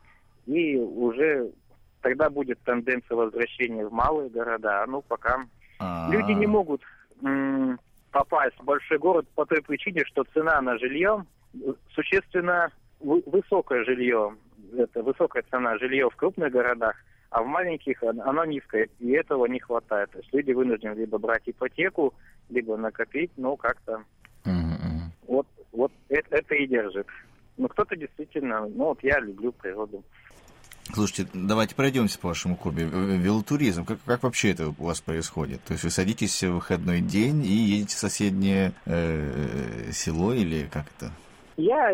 И 0.45 0.75
уже 0.77 1.51
тогда 2.01 2.29
будет 2.29 2.59
тенденция 2.63 3.15
возвращения 3.15 3.85
в 3.85 3.91
малые 3.93 4.29
города. 4.29 4.85
Ну, 4.87 5.01
пока 5.01 5.45
А-а-а. 5.79 6.11
люди 6.11 6.31
не 6.31 6.47
могут 6.47 6.81
м- 7.21 7.79
попасть 8.11 8.57
в 8.59 8.63
большой 8.63 8.97
город 8.97 9.27
по 9.35 9.45
той 9.45 9.61
причине, 9.61 10.03
что 10.05 10.23
цена 10.33 10.61
на 10.61 10.77
жилье 10.77 11.25
существенно 11.93 12.71
высокое 12.99 13.83
жилье 13.83 14.35
это 14.75 15.03
высокая 15.03 15.43
цена 15.49 15.77
жилья 15.77 16.09
в 16.09 16.15
крупных 16.15 16.51
городах, 16.51 16.95
а 17.29 17.43
в 17.43 17.47
маленьких 17.47 18.01
оно 18.03 18.45
низкое, 18.45 18.89
и 18.99 19.11
этого 19.11 19.45
не 19.45 19.59
хватает. 19.59 20.11
То 20.11 20.19
есть 20.19 20.33
люди 20.33 20.51
вынуждены 20.51 20.93
либо 20.93 21.17
брать 21.17 21.43
ипотеку, 21.45 22.13
либо 22.49 22.77
накопить, 22.77 23.31
но 23.37 23.55
как-то 23.55 24.03
вот, 25.27 25.47
вот 25.71 25.91
это, 26.09 26.35
это 26.35 26.55
и 26.55 26.67
держит. 26.67 27.07
Ну, 27.57 27.67
кто-то 27.67 27.95
действительно, 27.95 28.61
ну, 28.61 28.85
вот 28.85 29.03
я 29.03 29.19
люблю 29.19 29.51
природу. 29.51 30.03
Слушайте, 30.97 31.29
давайте 31.31 31.75
пройдемся 31.75 32.17
по 32.17 32.29
вашему 32.29 32.55
хобби. 32.55 32.81
Велотуризм, 32.81 33.85
как, 33.85 33.99
как 34.03 34.23
вообще 34.23 34.49
это 34.49 34.69
у 34.69 34.83
вас 34.83 34.99
происходит? 34.99 35.61
То 35.61 35.73
есть 35.73 35.83
вы 35.83 35.91
садитесь 35.91 36.41
в 36.43 36.53
выходной 36.53 37.01
день 37.01 37.45
и 37.45 37.49
едете 37.49 37.95
в 37.95 37.99
соседнее 37.99 38.71
э, 38.87 39.91
село 39.91 40.33
или 40.33 40.67
как 40.73 40.85
это? 40.97 41.11
Я, 41.55 41.91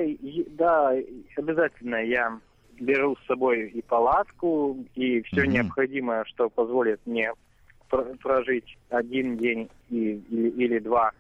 да, 0.51 0.93
обязательно 1.35 1.97
я 1.97 2.39
беру 2.79 3.17
с 3.17 3.27
собой 3.27 3.71
и 3.71 3.81
палатку, 3.81 4.77
и 4.95 5.21
все 5.23 5.43
mm-hmm. 5.43 5.47
необходимое, 5.47 6.23
что 6.23 6.49
позволит 6.49 7.01
мне 7.05 7.33
прожить 7.89 8.77
один 8.87 9.35
день 9.35 9.69
и, 9.89 10.13
или, 10.29 10.49
или 10.51 10.79
два 10.79 11.11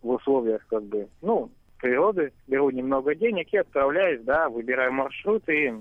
в 0.00 0.08
условиях 0.08 0.66
как 0.70 0.84
бы, 0.84 1.06
ну, 1.20 1.50
природы, 1.82 2.32
беру 2.46 2.70
немного 2.70 3.14
денег 3.14 3.52
и 3.52 3.58
отправляюсь, 3.58 4.22
да, 4.22 4.48
выбираю 4.48 4.94
маршрут 4.94 5.46
и 5.50 5.74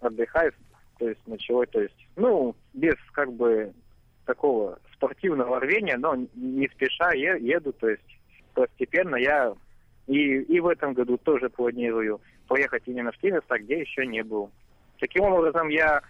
отдыхаю, 0.00 0.52
то 0.98 1.08
есть 1.08 1.26
ночевой, 1.26 1.66
то 1.66 1.80
есть, 1.80 2.08
ну, 2.16 2.54
без 2.74 2.96
как 3.12 3.32
бы 3.32 3.72
такого 4.26 4.78
спортивного 4.92 5.60
рвения, 5.60 5.96
но 5.96 6.16
не 6.34 6.68
спеша 6.68 7.12
еду, 7.12 7.72
то 7.72 7.88
есть 7.88 8.18
постепенно 8.54 9.16
я 9.16 9.54
и, 10.06 10.40
и 10.40 10.60
в 10.60 10.66
этом 10.66 10.94
году 10.94 11.18
тоже 11.18 11.48
планирую 11.48 12.20
поехать 12.48 12.82
именно 12.86 13.12
в 13.12 13.22
места, 13.22 13.58
где 13.58 13.80
еще 13.80 14.06
не 14.06 14.22
был. 14.22 14.50
Таким 14.98 15.24
образом, 15.24 15.68
я 15.68 16.02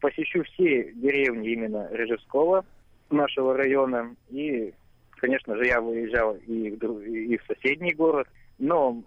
посещу 0.00 0.42
все 0.42 0.92
деревни 0.94 1.50
именно 1.50 1.88
Режевского, 1.92 2.64
нашего 3.10 3.56
района, 3.56 4.16
и, 4.30 4.72
конечно 5.12 5.56
же, 5.56 5.66
я 5.66 5.80
выезжал 5.80 6.34
и 6.34 6.70
в, 6.70 7.00
и 7.02 7.36
в 7.36 7.44
соседний 7.46 7.92
город, 7.92 8.26
но, 8.58 9.02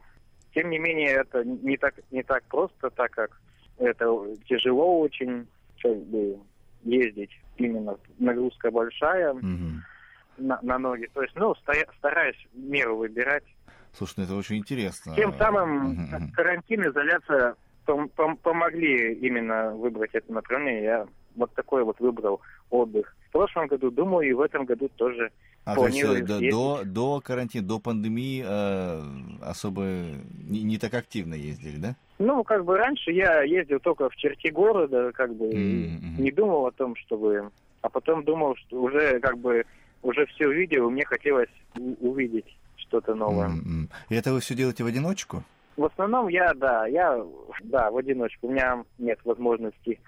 тем 0.54 0.70
не 0.70 0.80
менее, 0.80 1.10
это 1.10 1.44
не 1.44 1.76
так, 1.78 1.96
не 2.12 2.24
так 2.24 2.44
просто, 2.44 2.90
так 2.92 3.12
как 3.12 3.42
это 3.78 4.06
тяжело 4.48 5.00
очень, 5.00 5.48
как 5.82 5.98
бы, 6.06 6.38
ездить, 6.84 7.32
именно 7.58 7.98
нагрузка 8.20 8.72
большая 8.72 9.34
mm-hmm. 9.34 9.80
на, 10.38 10.60
на 10.62 10.78
ноги. 10.78 11.10
То 11.14 11.22
есть, 11.22 11.36
ну, 11.36 11.54
стараюсь 11.98 12.48
меру 12.54 12.98
выбирать. 12.98 13.44
Слушай, 13.94 14.16
ну 14.18 14.24
это 14.26 14.36
очень 14.36 14.58
интересно. 14.58 15.16
Тем 15.16 15.34
самым 15.38 15.94
mm-hmm. 15.94 16.32
карантин, 16.34 16.90
изоляция 16.90 17.56
пом- 17.88 18.12
пом- 18.16 18.38
помогли 18.38 19.14
именно 19.14 19.72
выбрать 19.72 20.12
это 20.14 20.32
направление. 20.34 20.84
Я 20.84 21.08
вот 21.36 21.54
такой 21.54 21.84
вот 21.84 22.00
выбрал 22.00 22.42
отдых. 22.70 23.16
В 23.30 23.32
прошлом 23.32 23.68
году, 23.68 23.92
думаю, 23.92 24.30
и 24.30 24.34
в 24.34 24.42
этом 24.42 24.66
году 24.66 24.90
тоже 24.96 25.32
а, 25.66 25.76
то 25.76 25.88
есть, 25.88 26.26
до, 26.52 26.84
до 26.86 27.22
карантина, 27.22 27.68
до 27.68 27.80
пандемии 27.80 28.44
э, 28.46 29.02
особо 29.42 29.82
не, 30.48 30.62
не 30.62 30.78
так 30.78 30.94
активно 30.94 31.34
ездили, 31.34 31.78
да? 31.78 31.96
Ну, 32.20 32.44
как 32.44 32.64
бы 32.64 32.78
раньше 32.78 33.12
я 33.12 33.42
ездил 33.42 33.80
только 33.80 34.10
в 34.10 34.16
черте 34.16 34.52
города, 34.52 35.12
как 35.12 35.36
бы 35.36 35.48
mm-hmm. 35.48 36.20
не 36.20 36.32
думал 36.32 36.68
о 36.68 36.72
том, 36.72 36.96
чтобы... 36.96 37.50
А 37.82 37.90
потом 37.90 38.24
думал, 38.24 38.56
что 38.56 38.82
уже 38.82 39.20
как 39.20 39.40
бы 39.40 39.66
уже 40.04 40.28
все 40.28 40.48
увидел, 40.48 40.88
и 40.88 40.92
мне 40.92 41.04
хотелось 41.04 41.50
увидеть 42.00 42.58
что-то 42.78 43.16
новое. 43.16 43.50
Mm-hmm. 43.50 43.90
И 44.10 44.16
это 44.16 44.34
вы 44.34 44.42
все 44.42 44.54
делаете 44.54 44.84
в 44.84 44.88
одиночку? 44.88 45.44
В 45.78 45.86
основном 45.86 46.28
я, 46.28 46.54
да, 46.54 46.86
я, 46.86 47.22
да, 47.64 47.90
в 47.90 47.98
одиночку. 47.98 48.48
У 48.48 48.52
меня 48.52 48.84
нет 49.00 49.20
возможности 49.26 50.00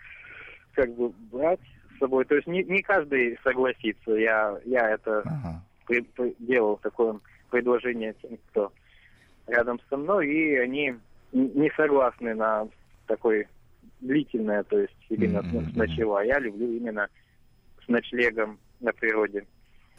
как 0.74 0.94
бы 0.96 1.12
брать 1.32 1.60
с 1.98 2.00
собой. 2.00 2.26
То 2.26 2.36
есть 2.36 2.48
не, 2.48 2.64
не 2.64 2.82
каждый 2.82 3.38
согласится. 3.44 4.12
Я, 4.12 4.58
я 4.66 4.90
это 4.92 5.20
ага. 5.20 5.62
при, 5.86 6.02
при, 6.02 6.36
делал 6.40 6.78
такое 6.78 7.20
предложение 7.50 8.16
тем, 8.22 8.38
кто 8.50 8.72
рядом 9.48 9.80
со 9.90 9.98
мной, 9.98 10.28
и 10.28 10.56
они 10.56 10.96
не 11.32 11.72
согласны 11.76 12.36
на 12.36 12.68
такой 13.06 13.48
длительное, 14.00 14.64
то 14.64 14.78
есть 14.78 14.96
именно 15.10 15.40
mm-hmm. 15.40 15.74
с 15.74 15.76
ночева. 15.76 16.20
Я 16.20 16.40
люблю 16.40 16.72
именно 16.72 17.08
с 17.84 17.88
ночлегом 17.88 18.60
на 18.80 18.92
природе. 18.94 19.46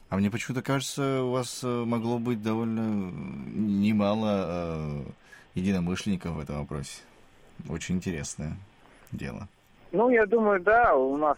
А 0.08 0.16
мне 0.16 0.30
почему-то 0.30 0.62
кажется, 0.62 1.22
у 1.22 1.32
вас 1.32 1.62
э, 1.62 1.66
могло 1.66 2.18
быть 2.18 2.42
довольно 2.42 3.10
немало 3.54 4.46
э, 4.46 5.02
единомышленников 5.54 6.32
в 6.32 6.40
этом 6.40 6.60
вопросе. 6.60 7.02
Очень 7.68 7.96
интересное 7.96 8.56
дело. 9.12 9.48
Ну, 9.92 10.08
я 10.10 10.24
думаю, 10.26 10.60
да, 10.60 10.94
у 10.94 11.16
нас 11.16 11.36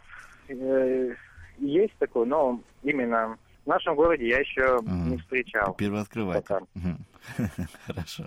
э, 0.51 1.15
есть 1.59 1.95
такое, 1.99 2.27
но 2.27 2.61
именно 2.83 3.37
в 3.65 3.69
нашем 3.69 3.95
городе 3.95 4.29
я 4.29 4.39
еще 4.39 4.77
угу. 4.77 4.91
не 4.91 5.17
встречал. 5.19 5.75
Первооткрыватель. 5.75 6.67
Хорошо. 7.87 8.25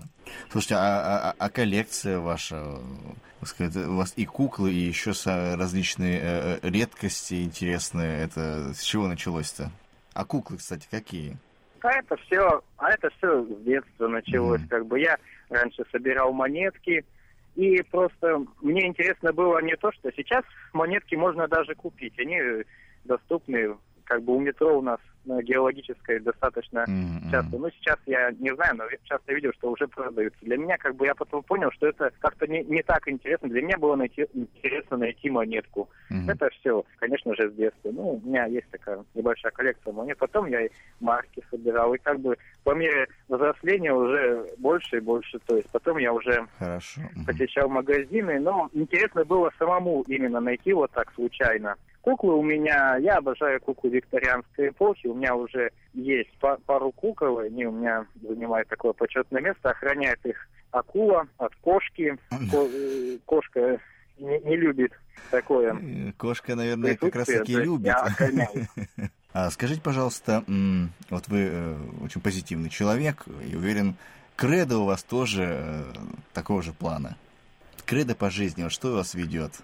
Слушайте, 0.50 0.76
а, 0.76 1.30
а, 1.30 1.34
а 1.38 1.50
коллекция 1.50 2.18
ваша, 2.18 2.78
сказать, 3.42 3.76
у 3.76 3.96
вас 3.96 4.14
и 4.16 4.24
куклы, 4.24 4.72
и 4.72 4.76
еще 4.76 5.12
различные 5.26 6.18
э, 6.20 6.58
э, 6.62 6.70
редкости 6.70 7.44
интересные. 7.44 8.22
Это 8.22 8.72
с 8.74 8.82
чего 8.82 9.08
началось-то? 9.08 9.70
А 10.14 10.24
куклы, 10.24 10.58
кстати, 10.58 10.86
какие? 10.90 11.36
А 11.80 11.90
это 11.92 12.16
все, 12.16 12.62
а 12.78 12.90
это 12.92 13.10
все 13.18 13.44
с 13.44 13.64
детства 13.64 14.08
началось. 14.08 14.62
Mm. 14.62 14.68
Как 14.68 14.86
бы 14.86 15.00
я 15.00 15.18
раньше 15.50 15.84
собирал 15.92 16.32
монетки, 16.32 17.04
и 17.54 17.82
просто 17.82 18.44
мне 18.60 18.86
интересно 18.86 19.32
было 19.32 19.62
не 19.62 19.76
то, 19.76 19.92
что 19.92 20.10
сейчас 20.12 20.44
монетки 20.72 21.14
можно 21.14 21.46
даже 21.48 21.74
купить. 21.74 22.18
Они 22.18 22.38
доступны 23.04 23.76
как 24.04 24.22
бы 24.22 24.34
у 24.34 24.40
метро 24.40 24.78
у 24.78 24.82
нас 24.82 25.00
на 25.26 25.42
геологической 25.42 26.20
достаточно 26.20 26.84
mm-hmm. 26.88 27.30
часто. 27.30 27.58
Ну, 27.58 27.70
сейчас 27.70 27.98
я 28.06 28.30
не 28.38 28.54
знаю, 28.54 28.76
но 28.76 28.84
часто 29.04 29.32
видел, 29.32 29.52
что 29.54 29.70
уже 29.70 29.86
продаются. 29.88 30.38
Для 30.42 30.56
меня, 30.56 30.76
как 30.76 30.96
бы, 30.96 31.06
я 31.06 31.14
потом 31.14 31.42
понял, 31.42 31.70
что 31.72 31.86
это 31.86 32.12
как-то 32.20 32.46
не, 32.46 32.62
не 32.64 32.82
так 32.82 33.08
интересно. 33.08 33.48
Для 33.48 33.62
меня 33.62 33.78
было 33.78 33.96
найти, 33.96 34.26
интересно 34.34 34.96
найти 34.96 35.30
монетку. 35.30 35.88
Mm-hmm. 36.10 36.32
Это 36.32 36.50
все, 36.50 36.84
конечно 36.98 37.34
же, 37.34 37.50
с 37.50 37.54
детства. 37.54 37.90
Ну, 37.90 38.14
у 38.14 38.20
меня 38.26 38.46
есть 38.46 38.68
такая 38.70 39.04
небольшая 39.14 39.52
коллекция 39.52 39.92
монет. 39.92 40.18
Потом 40.18 40.46
я 40.46 40.66
и 40.66 40.70
марки 41.00 41.42
собирал. 41.50 41.94
И 41.94 41.98
как 41.98 42.20
бы 42.20 42.36
по 42.62 42.74
мере 42.74 43.08
взросления 43.28 43.92
уже 43.92 44.46
больше 44.58 44.98
и 44.98 45.00
больше. 45.00 45.38
То 45.46 45.56
есть 45.56 45.70
потом 45.70 45.98
я 45.98 46.12
уже 46.12 46.46
Хорошо. 46.58 47.00
посещал 47.26 47.68
магазины. 47.68 48.40
Но 48.40 48.68
интересно 48.72 49.24
было 49.24 49.50
самому 49.58 50.02
именно 50.06 50.40
найти 50.40 50.72
вот 50.72 50.90
так 50.92 51.12
случайно 51.14 51.76
Куклы 52.04 52.34
у 52.34 52.42
меня, 52.42 52.98
я 52.98 53.16
обожаю 53.16 53.58
куклы 53.62 53.88
викторианской 53.88 54.68
эпохи, 54.68 55.06
у 55.06 55.14
меня 55.14 55.34
уже 55.34 55.70
есть 55.94 56.28
пару 56.66 56.92
кукол, 56.92 57.38
они 57.38 57.64
у 57.64 57.72
меня 57.72 58.04
занимают 58.20 58.68
такое 58.68 58.92
почетное 58.92 59.40
место, 59.40 59.70
охраняет 59.70 60.18
их 60.26 60.36
акула 60.70 61.26
от 61.38 61.56
кошки. 61.56 62.18
Э, 62.30 63.18
кошка 63.24 63.80
не, 64.18 64.38
не 64.40 64.56
любит 64.56 64.92
такое. 65.30 65.74
Э, 65.80 66.12
кошка, 66.18 66.54
наверное, 66.54 66.94
как 66.94 67.16
раз 67.16 67.26
таки 67.26 67.54
любит. 67.54 67.94
А 69.32 69.50
скажите, 69.50 69.80
пожалуйста, 69.80 70.44
вот 71.10 71.26
вы 71.26 71.48
э, 71.50 71.76
очень 72.04 72.20
позитивный 72.20 72.68
человек, 72.68 73.24
и 73.50 73.56
уверен, 73.56 73.96
кредо 74.36 74.78
у 74.78 74.84
вас 74.84 75.02
тоже 75.02 75.86
такого 76.32 76.62
же 76.62 76.72
плана. 76.72 77.16
Кредо 77.84 78.14
по 78.14 78.30
жизни, 78.30 78.62
вот 78.62 78.70
что 78.70 78.92
вас 78.92 79.14
ведет? 79.14 79.54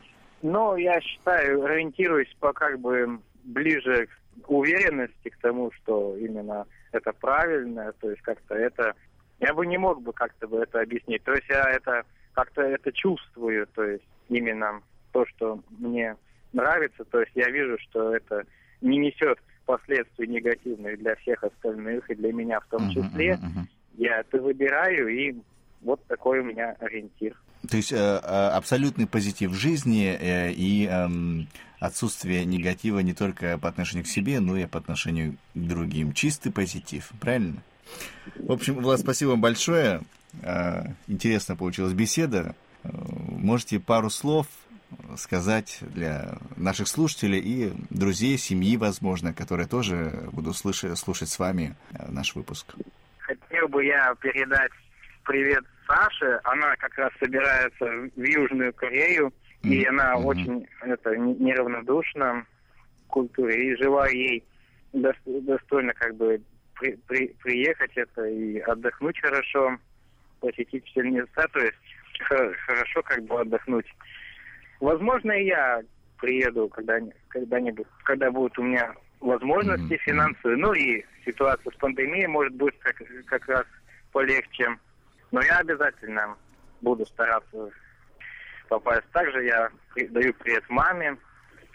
Ну, 0.43 0.77
я 0.77 1.01
считаю, 1.01 1.65
ориентируюсь 1.65 2.35
по 2.41 2.53
как 2.53 2.79
бы 2.81 3.19
ближе 3.45 4.09
к 4.43 4.51
уверенности 4.51 5.29
к 5.29 5.37
тому, 5.39 5.71
что 5.73 6.17
именно 6.17 6.67
это 6.93 7.13
правильно, 7.13 7.93
то 8.01 8.11
есть 8.11 8.23
как-то 8.23 8.55
это... 8.55 8.95
Я 9.39 9.55
бы 9.55 9.67
не 9.67 9.79
мог 9.79 10.03
бы 10.03 10.13
как-то 10.13 10.47
бы 10.47 10.59
это 10.59 10.81
объяснить. 10.81 11.25
То 11.25 11.33
есть 11.33 11.49
я 11.49 11.71
это 11.71 12.05
как-то 12.33 12.63
это 12.63 12.93
чувствую, 12.93 13.67
то 13.75 13.85
есть 13.85 14.05
именно 14.29 14.83
то, 15.13 15.27
что 15.27 15.61
мне 15.79 16.17
нравится, 16.53 17.05
то 17.05 17.21
есть 17.21 17.33
я 17.35 17.49
вижу, 17.51 17.79
что 17.79 18.15
это 18.15 18.45
не 18.81 18.99
несет 18.99 19.39
последствий 19.67 20.27
негативных 20.27 20.99
для 20.99 21.15
всех 21.17 21.45
остальных 21.45 22.11
и 22.11 22.15
для 22.15 22.33
меня 22.33 22.61
в 22.61 22.67
том 22.67 22.91
числе. 22.91 23.33
Uh-huh, 23.33 23.37
uh-huh. 23.37 23.67
Я 23.99 24.21
это 24.21 24.41
выбираю, 24.41 25.09
и 25.09 25.35
вот 25.83 26.05
такой 26.07 26.41
у 26.41 26.45
меня 26.45 26.77
ориентир. 26.81 27.37
То 27.69 27.77
есть 27.77 27.93
э, 27.93 27.97
э, 27.97 28.49
абсолютный 28.55 29.07
позитив 29.07 29.53
жизни 29.53 30.17
э, 30.19 30.53
и 30.53 30.89
э, 30.91 31.09
отсутствие 31.79 32.45
негатива 32.45 33.01
не 33.01 33.13
только 33.13 33.59
по 33.59 33.69
отношению 33.69 34.05
к 34.05 34.09
себе, 34.09 34.41
но 34.41 34.57
и 34.57 34.67
по 34.67 34.79
отношению 34.79 35.37
к 35.55 35.59
другим. 35.59 36.15
Чистый 36.15 36.51
позитив, 36.51 37.13
правильно? 37.21 37.63
В 38.37 38.53
общем, 38.53 38.77
Влад, 38.77 39.01
спасибо 39.01 39.31
вам 39.31 39.41
большое. 39.41 40.03
Интересно 41.09 41.57
получилась 41.57 41.93
беседа. 41.93 42.55
Можете 42.85 43.81
пару 43.81 44.11
слов 44.11 44.47
сказать 45.17 45.79
для 45.81 46.39
наших 46.57 46.87
слушателей 46.87 47.41
и 47.41 47.73
друзей, 47.91 48.39
семьи, 48.39 48.77
возможно, 48.77 49.35
которые 49.35 49.67
тоже 49.67 50.29
будут 50.33 50.57
слышать, 50.57 50.97
слушать 50.99 51.31
с 51.31 51.39
вами 51.39 51.75
наш 52.09 52.35
выпуск. 52.37 52.75
Хотел 53.19 53.69
бы 53.69 53.85
я 53.85 54.15
передать 54.21 54.73
привет 55.25 55.65
Саше. 55.91 56.41
Она 56.45 56.77
как 56.77 56.97
раз 56.97 57.11
собирается 57.19 57.85
в 58.17 58.23
Южную 58.23 58.73
Корею, 58.75 59.33
mm-hmm. 59.63 59.69
и 59.69 59.85
она 59.87 60.15
mm-hmm. 60.15 60.25
очень 60.25 60.67
это, 60.83 61.17
неравнодушна 61.17 62.47
к 63.09 63.11
культуре, 63.11 63.73
и 63.73 63.77
желаю 63.77 64.15
ей 64.15 64.45
достойно 64.93 65.93
как 65.95 66.15
бы 66.17 66.41
при, 66.79 66.97
при, 67.07 67.29
приехать 67.43 67.93
это 67.97 68.25
и 68.25 68.59
отдохнуть 68.61 69.21
хорошо. 69.21 69.79
посетить 70.41 70.87
все 70.87 71.03
места, 71.03 71.47
то 71.53 71.61
есть 71.61 71.77
хорошо 72.67 73.03
как 73.03 73.23
бы 73.25 73.41
отдохнуть. 73.41 73.87
Возможно, 74.81 75.33
и 75.33 75.47
я 75.47 75.83
приеду 76.19 76.69
когда-нибудь, 76.69 77.15
когда-нибудь, 77.29 77.87
когда 78.05 78.31
будут 78.31 78.59
у 78.59 78.63
меня 78.63 78.95
возможности 79.21 79.93
mm-hmm. 79.93 80.05
финансовые, 80.05 80.57
ну 80.57 80.73
и 80.73 81.05
ситуация 81.25 81.71
с 81.71 81.77
пандемией 81.77 82.27
может 82.27 82.55
быть 82.55 82.79
как, 82.81 83.03
как 83.27 83.47
раз 83.49 83.65
полегче. 84.13 84.79
Но 85.33 85.43
я 85.43 85.59
обязательно 85.59 86.37
буду 86.81 87.07
стараться 87.07 87.71
попасть. 88.69 89.07
Также 89.13 89.45
я 89.45 89.71
даю 90.11 90.35
привет 90.35 90.65
маме 90.69 91.17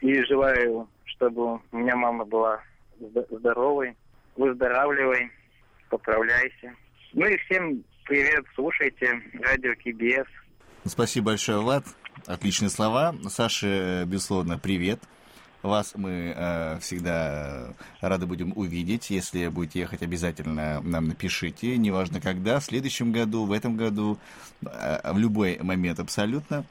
и 0.02 0.24
желаю, 0.24 0.88
чтобы 1.06 1.60
у 1.72 1.78
меня 1.78 1.96
мама 1.96 2.26
была 2.26 2.62
здоровой, 3.00 3.96
выздоравливай, 4.36 5.32
поправляйся. 5.90 6.74
Ну 7.14 7.26
и 7.26 7.38
всем 7.38 7.84
привет, 8.06 8.46
слушайте 8.56 9.22
радио 9.42 9.74
КБС. 9.76 10.30
Спасибо 10.86 11.28
большое, 11.28 11.60
Влад. 11.60 11.84
Отличные 12.28 12.70
слова. 12.70 13.16
Саше, 13.30 14.04
безусловно, 14.06 14.58
привет. 14.58 15.00
Вас 15.66 15.94
мы 15.96 16.32
э, 16.36 16.78
всегда 16.80 17.74
рады 18.00 18.28
будем 18.28 18.54
увидеть. 18.56 19.10
Если 19.10 19.48
будете 19.48 19.80
ехать, 19.80 20.04
обязательно 20.04 20.80
нам 20.82 21.08
напишите. 21.08 21.76
Неважно 21.78 22.22
когда, 22.22 22.60
в 22.60 22.66
следующем 22.66 23.12
году, 23.12 23.46
в 23.46 23.52
этом 23.52 23.76
году, 23.76 24.20
э, 24.64 25.12
в 25.12 25.18
любой 25.18 25.58
момент 25.60 26.00
абсолютно. 26.00 26.66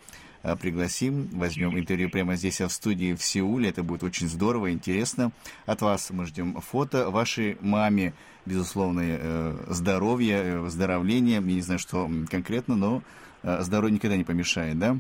Э, 0.45 0.55
пригласим, 0.55 1.29
возьмем 1.33 1.77
интервью 1.77 2.09
прямо 2.09 2.37
здесь 2.37 2.61
в 2.61 2.69
студии 2.69 3.15
в 3.15 3.25
Сеуле. 3.25 3.71
Это 3.71 3.83
будет 3.83 4.05
очень 4.05 4.29
здорово, 4.29 4.71
интересно. 4.71 5.33
От 5.67 5.83
вас 5.83 6.11
мы 6.11 6.27
ждем 6.27 6.61
фото. 6.61 7.11
Вашей 7.11 7.57
маме, 7.61 8.15
безусловно, 8.47 9.01
э, 9.03 9.57
здоровья, 9.71 10.37
э, 10.37 10.59
выздоровления. 10.61 11.41
Я 11.41 11.41
не 11.41 11.63
знаю, 11.63 11.81
что 11.81 12.09
конкретно, 12.31 12.77
но 12.77 13.03
здоровье 13.43 13.95
никогда 13.95 14.17
не 14.17 14.25
помешает, 14.25 14.79
да? 14.79 14.97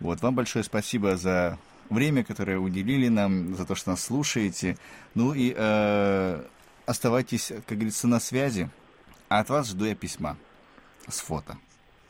Вот, 0.00 0.20
вам 0.20 0.34
большое 0.34 0.64
спасибо 0.64 1.16
за 1.16 1.58
время, 1.90 2.24
которое 2.24 2.58
уделили 2.58 3.08
нам, 3.08 3.54
за 3.54 3.66
то, 3.66 3.74
что 3.74 3.90
нас 3.90 4.04
слушаете. 4.04 4.76
Ну 5.14 5.34
и 5.34 5.54
э, 5.56 6.42
оставайтесь, 6.86 7.52
как 7.66 7.78
говорится, 7.78 8.08
на 8.08 8.20
связи. 8.20 8.68
А 9.28 9.40
от 9.40 9.50
вас 9.50 9.68
жду 9.68 9.84
я 9.84 9.94
письма 9.94 10.36
с 11.06 11.20
фото. 11.20 11.56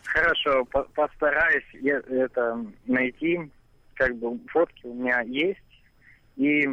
Хорошо, 0.05 0.65
по 0.67 0.83
постараюсь 0.85 1.67
я 1.75 1.99
это 2.09 2.65
найти. 2.87 3.51
Как 3.95 4.17
бы 4.17 4.39
фотки 4.49 4.87
у 4.87 4.95
меня 4.95 5.21
есть. 5.23 5.59
И 6.37 6.67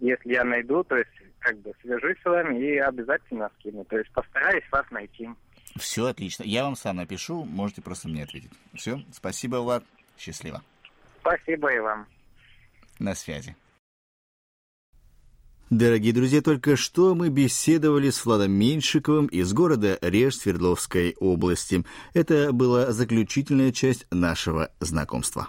если 0.00 0.32
я 0.32 0.44
найду, 0.44 0.82
то 0.84 0.96
есть 0.96 1.10
как 1.38 1.58
бы 1.58 1.72
свяжусь 1.82 2.16
с 2.22 2.24
вами 2.24 2.58
и 2.58 2.78
обязательно 2.78 3.50
скину. 3.58 3.84
То 3.84 3.98
есть 3.98 4.10
постараюсь 4.12 4.64
вас 4.72 4.84
найти. 4.90 5.28
Все 5.78 6.06
отлично. 6.06 6.42
Я 6.44 6.64
вам 6.64 6.74
сам 6.74 6.96
напишу, 6.96 7.44
можете 7.44 7.82
просто 7.82 8.08
мне 8.08 8.24
ответить. 8.24 8.50
Все, 8.74 9.00
спасибо, 9.12 9.56
Влад. 9.56 9.84
Счастливо. 10.18 10.62
Спасибо 11.20 11.72
и 11.72 11.78
вам. 11.78 12.06
На 12.98 13.14
связи. 13.14 13.56
Дорогие 15.70 16.12
друзья, 16.12 16.42
только 16.42 16.76
что 16.76 17.16
мы 17.16 17.28
беседовали 17.28 18.10
с 18.10 18.24
Владом 18.24 18.52
Меньшиковым 18.52 19.26
из 19.26 19.52
города 19.52 19.98
Реж 20.00 20.36
Свердловской 20.36 21.16
области. 21.18 21.84
Это 22.14 22.52
была 22.52 22.92
заключительная 22.92 23.72
часть 23.72 24.06
нашего 24.12 24.70
знакомства. 24.78 25.48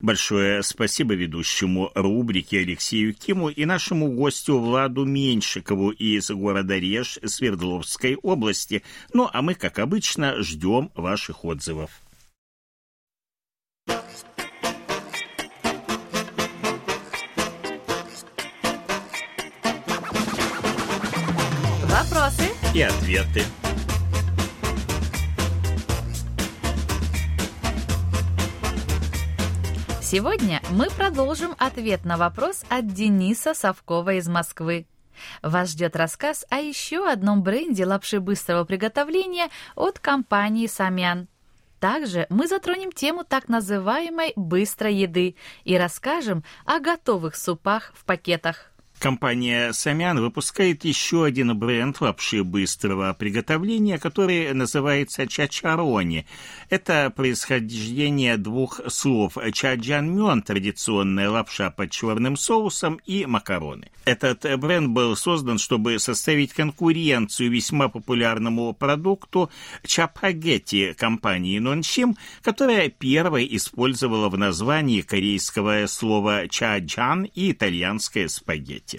Большое 0.00 0.62
спасибо 0.62 1.14
ведущему 1.14 1.92
рубрики 1.94 2.56
Алексею 2.56 3.12
Киму 3.14 3.50
и 3.50 3.66
нашему 3.66 4.10
гостю 4.10 4.58
Владу 4.58 5.04
Меньшикову 5.04 5.90
из 5.90 6.30
города 6.30 6.78
Реж 6.78 7.18
Свердловской 7.22 8.16
области. 8.16 8.82
Ну, 9.12 9.28
а 9.30 9.42
мы, 9.42 9.54
как 9.54 9.78
обычно, 9.78 10.42
ждем 10.42 10.90
ваших 10.94 11.44
отзывов. 11.44 11.90
Вопросы 21.84 22.48
и 22.74 22.80
ответы. 22.80 23.44
Сегодня 30.10 30.60
мы 30.72 30.88
продолжим 30.90 31.54
ответ 31.56 32.04
на 32.04 32.16
вопрос 32.16 32.64
от 32.68 32.92
Дениса 32.92 33.54
Совкова 33.54 34.14
из 34.14 34.26
Москвы. 34.26 34.88
Вас 35.40 35.70
ждет 35.70 35.94
рассказ 35.94 36.44
о 36.50 36.56
еще 36.56 37.08
одном 37.08 37.44
бренде 37.44 37.86
лапши 37.86 38.18
быстрого 38.18 38.64
приготовления 38.64 39.50
от 39.76 40.00
компании 40.00 40.66
«Самян». 40.66 41.28
Также 41.78 42.26
мы 42.28 42.48
затронем 42.48 42.90
тему 42.90 43.22
так 43.22 43.48
называемой 43.48 44.32
быстрой 44.34 44.96
еды 44.96 45.36
и 45.62 45.78
расскажем 45.78 46.42
о 46.64 46.80
готовых 46.80 47.36
супах 47.36 47.92
в 47.94 48.04
пакетах. 48.04 48.69
Компания 49.00 49.72
«Самян» 49.72 50.20
выпускает 50.20 50.84
еще 50.84 51.24
один 51.24 51.58
бренд 51.58 52.02
лапши 52.02 52.44
быстрого 52.44 53.14
приготовления, 53.14 53.98
который 53.98 54.52
называется 54.52 55.26
«Чачарони». 55.26 56.26
Это 56.68 57.10
происхождение 57.16 58.36
двух 58.36 58.78
слов 58.88 59.38
«чаджанмён»– 59.54 60.42
традиционная 60.46 61.30
лапша 61.30 61.70
под 61.70 61.90
черным 61.90 62.36
соусом 62.36 63.00
и 63.06 63.24
макароны. 63.24 63.90
Этот 64.04 64.44
бренд 64.60 64.90
был 64.90 65.16
создан, 65.16 65.56
чтобы 65.56 65.98
составить 65.98 66.52
конкуренцию 66.52 67.50
весьма 67.50 67.88
популярному 67.88 68.74
продукту 68.74 69.50
чапагетти 69.82 70.92
компании 70.92 71.58
«Нончим», 71.58 72.18
которая 72.42 72.90
первой 72.90 73.48
использовала 73.52 74.28
в 74.28 74.36
названии 74.36 75.00
корейского 75.00 75.86
слова 75.86 76.48
«чаджан» 76.48 77.24
и 77.24 77.52
итальянское 77.52 78.28
«спагетти» 78.28 78.89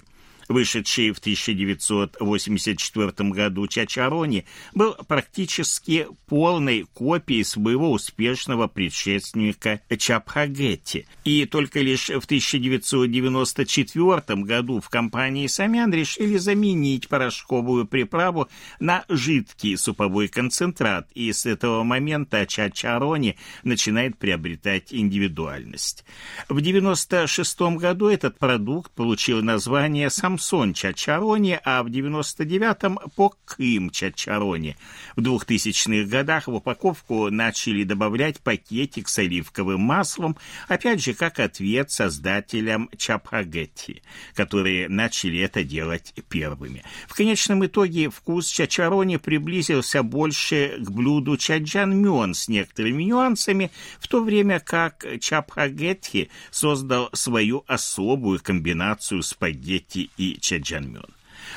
вышедший 0.48 1.12
в 1.12 1.18
1984 1.18 3.30
году 3.30 3.66
Чачарони, 3.66 4.44
был 4.74 4.94
практически 5.06 6.08
полной 6.26 6.86
копией 6.92 7.44
своего 7.44 7.92
успешного 7.92 8.66
предшественника 8.66 9.80
Чапхагетти. 9.96 11.06
И 11.24 11.46
только 11.46 11.78
лишь 11.80 12.08
в 12.08 12.24
1994 12.24 14.42
году 14.42 14.80
в 14.80 14.88
компании 14.88 15.46
Самян 15.46 15.92
решили 15.92 16.38
заменить 16.38 17.08
порошковую 17.08 17.86
приправу 17.86 18.48
на 18.80 19.04
жидкий 19.08 19.76
суповой 19.76 20.26
концентрат, 20.28 21.08
и 21.14 21.32
с 21.32 21.46
этого 21.46 21.84
момента 21.84 22.44
Чачарони 22.46 23.36
начинает 23.62 24.18
приобретать 24.18 24.92
индивидуальность. 24.92 26.04
В 26.48 26.58
1996 26.58 27.60
году 27.78 28.08
этот 28.08 28.38
продукт 28.38 28.90
получил 28.92 29.42
название 29.42 30.10
«Самсон 30.10 30.31
Самсон 30.32 30.72
Чачарони, 30.72 31.60
а 31.62 31.82
в 31.82 31.88
99-м 31.88 32.98
Покым 33.16 33.90
Чачарони. 33.90 34.76
В 35.14 35.20
2000-х 35.20 36.08
годах 36.08 36.46
в 36.46 36.54
упаковку 36.54 37.28
начали 37.30 37.84
добавлять 37.84 38.40
пакетик 38.40 39.08
с 39.08 39.18
оливковым 39.18 39.80
маслом, 39.80 40.38
опять 40.68 41.02
же, 41.02 41.12
как 41.12 41.38
ответ 41.38 41.90
создателям 41.90 42.88
Чапагетти, 42.96 44.02
которые 44.34 44.88
начали 44.88 45.38
это 45.40 45.64
делать 45.64 46.14
первыми. 46.30 46.82
В 47.08 47.14
конечном 47.14 47.66
итоге 47.66 48.08
вкус 48.08 48.46
Чачарони 48.46 49.18
приблизился 49.18 50.02
больше 50.02 50.78
к 50.78 50.90
блюду 50.90 51.36
чаджанмён 51.36 52.34
с 52.34 52.48
некоторыми 52.48 53.02
нюансами, 53.02 53.70
в 54.00 54.08
то 54.08 54.22
время 54.22 54.60
как 54.60 55.04
Чапагетти 55.20 56.30
создал 56.50 57.10
свою 57.12 57.64
особую 57.66 58.40
комбинацию 58.40 59.22
спагетти 59.22 60.10
Чаджанмён. 60.40 61.06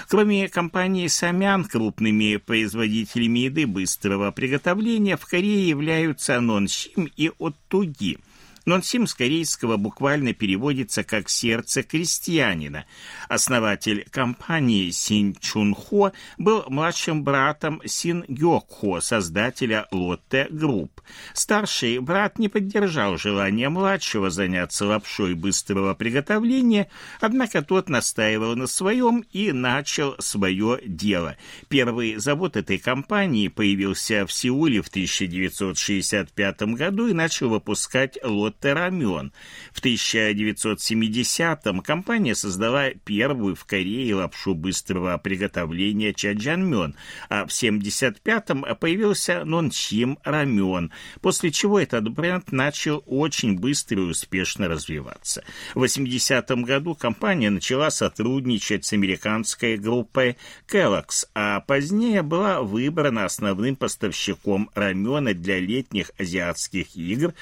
Кроме 0.07 0.49
компании 0.49 1.07
«Самян», 1.07 1.63
крупными 1.63 2.37
производителями 2.37 3.39
еды 3.39 3.65
быстрого 3.65 4.31
приготовления 4.31 5.17
в 5.17 5.25
Корее 5.25 5.67
являются 5.69 6.39
Нонсим 6.41 7.09
и 7.15 7.31
Оттуги. 7.39 8.17
Нонсим 8.65 9.05
с 9.05 9.13
корейского 9.13 9.77
буквально 9.77 10.33
переводится 10.33 11.03
как 11.03 11.29
«сердце 11.29 11.83
крестьянина». 11.83 12.85
Основатель 13.29 14.07
компании 14.09 14.89
Син 14.89 15.35
Чун 15.35 15.75
Хо 15.75 16.13
был 16.39 16.63
младшим 16.67 17.23
братом 17.23 17.79
Син 17.85 18.25
Гёк 18.27 18.65
Хо, 18.67 19.01
создателя 19.01 19.87
Lotte 19.91 20.47
Group. 20.49 21.01
Старший 21.33 21.99
брат 21.99 22.39
не 22.39 22.49
поддержал 22.49 23.19
желание 23.19 23.69
младшего 23.69 24.31
заняться 24.31 24.87
лапшой 24.87 25.35
быстрого 25.35 25.93
приготовления, 25.93 26.89
однако 27.21 27.61
тот 27.61 27.87
настаивал 27.87 28.55
на 28.55 28.65
своем 28.65 29.23
и 29.31 29.51
начал 29.51 30.15
свое 30.17 30.79
дело. 30.83 31.37
Первый 31.67 32.15
завод 32.15 32.57
этой 32.57 32.79
компании 32.79 33.47
появился 33.47 34.25
в 34.25 34.33
Сеуле 34.33 34.81
в 34.81 34.87
1965 34.87 36.61
году 36.73 37.07
и 37.07 37.13
начал 37.13 37.49
выпускать 37.49 38.17
лотте 38.23 38.54
рамен. 38.63 39.33
В 39.73 39.81
1970-м 39.83 41.81
компания 41.81 42.35
создала 42.35 42.91
первую 43.03 43.55
в 43.55 43.65
Корее 43.65 44.15
лапшу 44.15 44.53
быстрого 44.55 45.17
приготовления 45.17 46.13
чаджанмён, 46.13 46.95
а 47.29 47.45
в 47.45 47.49
75-м 47.49 48.65
появился 48.79 49.43
нончим 49.43 50.17
рамен, 50.23 50.91
после 51.21 51.51
чего 51.51 51.79
этот 51.79 52.09
бренд 52.09 52.51
начал 52.51 53.03
очень 53.05 53.57
быстро 53.57 54.01
и 54.01 54.05
успешно 54.05 54.67
развиваться. 54.67 55.43
В 55.73 55.83
80-м 55.83 56.63
году 56.63 56.95
компания 56.95 57.49
начала 57.49 57.89
сотрудничать 57.89 58.85
с 58.85 58.93
американской 58.93 59.77
группой 59.77 60.37
Kellogg's, 60.67 61.27
а 61.33 61.59
позднее 61.61 62.21
была 62.21 62.61
выбрана 62.61 63.25
основным 63.25 63.75
поставщиком 63.75 64.69
рамена 64.73 65.33
для 65.33 65.59
летних 65.59 66.11
азиатских 66.17 66.95
игр 66.95 67.33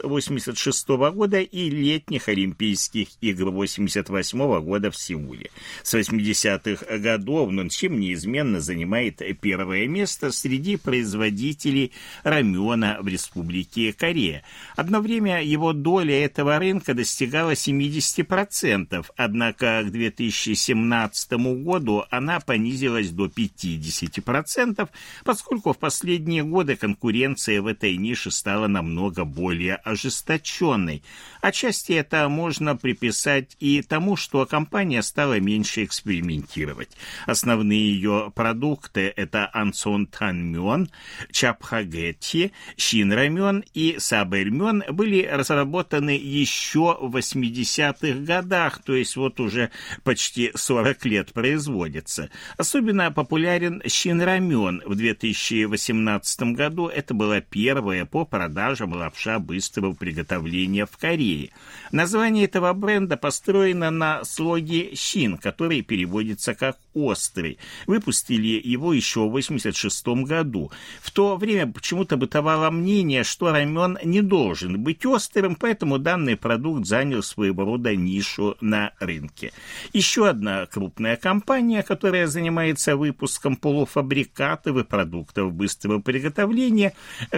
1986 0.00 0.88
года 1.14 1.40
и 1.40 1.70
летних 1.70 2.28
Олимпийских 2.28 3.08
игр 3.20 3.48
1988 3.48 4.60
года 4.60 4.90
в 4.90 4.96
Сеуле. 4.96 5.50
С 5.82 5.94
80-х 5.94 6.98
годов 6.98 7.50
Нончим 7.50 7.98
неизменно 8.00 8.60
занимает 8.60 9.22
первое 9.40 9.86
место 9.86 10.32
среди 10.32 10.76
производителей 10.76 11.92
рамена 12.22 12.98
в 13.00 13.08
Республике 13.08 13.92
Корея. 13.92 14.42
Одно 14.76 15.00
время 15.00 15.42
его 15.42 15.72
доля 15.72 16.24
этого 16.24 16.58
рынка 16.58 16.94
достигала 16.94 17.52
70%, 17.52 19.06
однако 19.16 19.82
к 19.84 19.90
2017 19.90 21.32
году 21.62 22.04
она 22.10 22.40
понизилась 22.40 23.10
до 23.10 23.26
50%, 23.26 24.88
поскольку 25.24 25.72
в 25.72 25.78
последние 25.78 26.42
годы 26.44 26.76
конкуренция 26.76 27.60
в 27.62 27.66
этой 27.66 27.96
нише 27.96 28.30
стала 28.30 28.66
намного 28.66 29.24
более 29.24 29.76
ожесточенной. 29.84 31.02
Отчасти 31.40 31.92
это 31.92 32.28
можно 32.28 32.74
приписать 32.76 33.56
и 33.60 33.82
тому, 33.82 34.16
что 34.16 34.46
компания 34.46 35.02
стала 35.02 35.38
меньше 35.38 35.84
экспериментировать. 35.84 36.88
Основные 37.26 37.92
ее 37.92 38.32
продукты– 38.34 39.12
это 39.16 39.48
ансон 39.52 40.06
танмён, 40.06 40.88
чапхагетти, 41.30 42.52
шинрамен 42.76 43.64
и 43.74 43.96
сабельмен 43.98 44.84
были 44.90 45.22
разработаны 45.26 46.18
еще 46.18 46.96
в 47.00 47.14
80-х 47.16 48.20
годах, 48.20 48.82
то 48.82 48.94
есть 48.94 49.16
вот 49.16 49.38
уже 49.38 49.70
почти 50.02 50.50
40 50.54 51.04
лет 51.04 51.32
производится. 51.32 52.30
Особенно 52.56 53.12
популярен 53.12 53.82
шинрамен. 53.86 54.82
В 54.86 54.94
2018 54.94 56.54
году 56.54 56.88
это 56.88 57.12
была 57.12 57.40
первая 57.40 58.06
по 58.06 58.24
продажам 58.24 58.92
лапша 58.94 59.38
быстрого 59.38 59.73
приготовления 59.94 60.86
в 60.86 60.96
Корее. 60.96 61.50
Название 61.92 62.44
этого 62.44 62.72
бренда 62.72 63.16
построено 63.16 63.90
на 63.90 64.24
слоге 64.24 64.94
«щин», 64.94 65.38
который 65.38 65.82
переводится 65.82 66.54
как 66.54 66.78
«острый». 66.94 67.58
Выпустили 67.86 68.60
его 68.62 68.92
еще 68.92 69.20
в 69.20 69.28
1986 69.28 70.06
году. 70.26 70.70
В 71.00 71.10
то 71.10 71.36
время 71.36 71.72
почему-то 71.72 72.16
бытовало 72.16 72.70
мнение, 72.70 73.24
что 73.24 73.52
рамен 73.52 73.98
не 74.04 74.22
должен 74.22 74.82
быть 74.82 75.04
острым, 75.06 75.54
поэтому 75.54 75.98
данный 75.98 76.36
продукт 76.36 76.86
занял 76.86 77.22
своего 77.22 77.64
рода 77.64 77.94
нишу 77.94 78.56
на 78.60 78.92
рынке. 79.00 79.52
Еще 79.92 80.28
одна 80.28 80.66
крупная 80.66 81.16
компания, 81.16 81.82
которая 81.82 82.26
занимается 82.26 82.96
выпуском 82.96 83.56
полуфабрикатов 83.56 84.76
и 84.76 84.84
продуктов 84.84 85.52
быстрого 85.52 86.00
приготовления, 86.00 86.94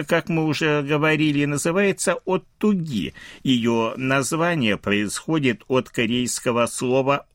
как 0.07 0.29
мы 0.29 0.45
уже 0.45 0.81
говорили, 0.81 1.45
называется 1.45 2.15
«Оттуги». 2.27 3.13
Ее 3.43 3.93
название 3.97 4.77
происходит 4.77 5.63
от 5.67 5.89
корейского 5.89 6.67
слова 6.67 7.25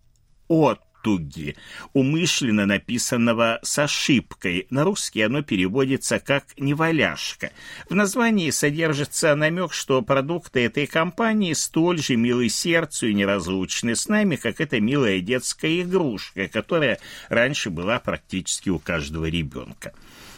«от», 0.46 0.80
туги, 1.02 1.56
умышленно 1.92 2.64
написанного 2.66 3.58
с 3.62 3.78
ошибкой. 3.78 4.66
На 4.70 4.84
русский 4.84 5.22
оно 5.22 5.42
переводится 5.42 6.18
как 6.18 6.44
«неваляшка». 6.56 7.50
В 7.88 7.94
названии 7.94 8.50
содержится 8.50 9.34
намек, 9.34 9.72
что 9.72 10.00
продукты 10.02 10.64
этой 10.64 10.86
компании 10.86 11.52
столь 11.52 11.98
же 11.98 12.16
милы 12.16 12.48
сердцу 12.48 13.08
и 13.08 13.14
неразлучны 13.14 13.96
с 13.96 14.08
нами, 14.08 14.36
как 14.36 14.60
эта 14.60 14.80
милая 14.80 15.20
детская 15.20 15.82
игрушка, 15.82 16.48
которая 16.48 16.98
раньше 17.28 17.70
была 17.70 17.98
практически 17.98 18.70
у 18.70 18.78
каждого 18.78 19.26
ребенка. 19.26 19.92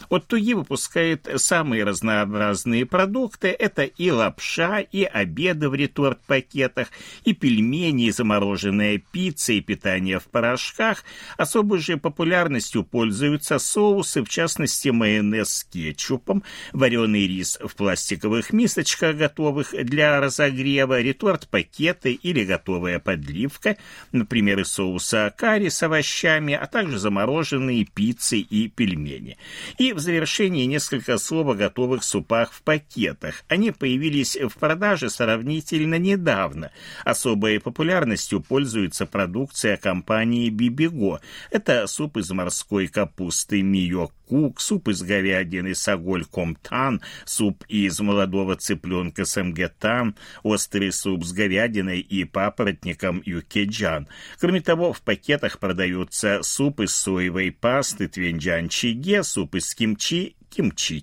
Оттуги 0.09 0.53
выпускает 0.53 1.27
самые 1.37 1.83
разнообразные 1.83 2.85
продукты. 2.85 3.47
Это 3.49 3.83
и 3.83 4.11
лапша, 4.11 4.79
и 4.79 5.03
обеды 5.03 5.69
в 5.69 5.75
реторт-пакетах, 5.75 6.89
и 7.23 7.33
пельмени, 7.33 8.07
и 8.07 8.11
замороженная 8.11 9.01
пицца, 9.11 9.53
и 9.53 9.61
питание 9.61 10.19
в 10.19 10.25
порошках. 10.25 11.03
Особой 11.37 11.79
же 11.79 11.97
популярностью 11.97 12.83
пользуются 12.83 13.59
соусы, 13.59 14.23
в 14.23 14.29
частности 14.29 14.89
майонез 14.89 15.49
с 15.49 15.63
кетчупом, 15.63 16.43
вареный 16.73 17.27
рис 17.27 17.57
в 17.61 17.75
пластиковых 17.75 18.53
мисочках, 18.53 19.15
готовых 19.15 19.73
для 19.85 20.19
разогрева, 20.19 21.01
реторт-пакеты 21.01 22.13
или 22.13 22.43
готовая 22.43 22.99
подливка, 22.99 23.77
например, 24.11 24.59
из 24.59 24.71
соуса 24.71 25.33
карри 25.35 25.69
с 25.69 25.81
овощами, 25.83 26.53
а 26.53 26.67
также 26.67 26.99
замороженные 26.99 27.85
пиццы 27.85 28.39
и 28.39 28.67
пельмени. 28.67 29.37
И 29.77 29.93
в 29.95 29.99
завершении 29.99 30.65
несколько 30.65 31.17
слов 31.17 31.47
о 31.47 31.55
готовых 31.55 32.03
супах 32.03 32.51
в 32.51 32.61
пакетах. 32.61 33.43
Они 33.47 33.71
появились 33.71 34.35
в 34.35 34.57
продаже 34.59 35.09
сравнительно 35.09 35.97
недавно. 35.97 36.71
Особой 37.03 37.59
популярностью 37.59 38.41
пользуется 38.41 39.05
продукция 39.05 39.77
компании 39.77 40.49
Бибиго. 40.49 41.21
Это 41.49 41.87
суп 41.87 42.17
из 42.17 42.29
морской 42.31 42.87
капусты 42.87 43.61
Мио 43.61 44.11
кук, 44.27 44.61
суп 44.61 44.89
из 44.89 45.01
говядины 45.01 45.75
саголь 45.75 46.25
комтан, 46.25 47.01
суп 47.25 47.63
из 47.67 47.99
молодого 47.99 48.55
цыпленка 48.55 49.25
самгетан, 49.25 50.15
острый 50.43 50.91
суп 50.91 51.23
с 51.23 51.33
говядиной 51.33 51.99
и 51.99 52.23
папоротником 52.23 53.21
юкеджан. 53.25 54.07
Кроме 54.39 54.61
того, 54.61 54.93
в 54.93 55.01
пакетах 55.01 55.59
продаются 55.59 56.41
суп 56.43 56.81
из 56.81 56.95
соевой 56.95 57.51
пасты 57.51 58.07
твенджан 58.07 58.69
чиге, 58.69 59.23
суп 59.23 59.55
из 59.55 59.73
кимчи, 59.73 60.35
кимчи 60.49 61.01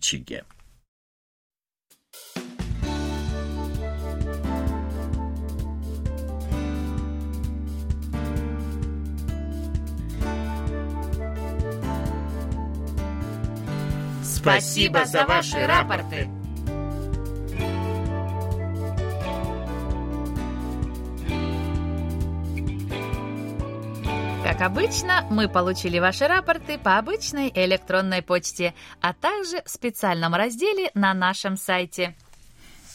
Спасибо 14.42 15.05
за 15.05 15.24
ваши 15.24 15.64
рапорты. 15.66 16.28
Как 24.42 24.61
обычно, 24.62 25.24
мы 25.31 25.48
получили 25.48 26.00
ваши 26.00 26.26
рапорты 26.26 26.76
по 26.76 26.98
обычной 26.98 27.52
электронной 27.55 28.20
почте, 28.20 28.74
а 29.00 29.14
также 29.14 29.62
в 29.64 29.70
специальном 29.70 30.35
разделе 30.35 30.90
на 30.94 31.14
нашем 31.14 31.57
сайте– 31.57 32.16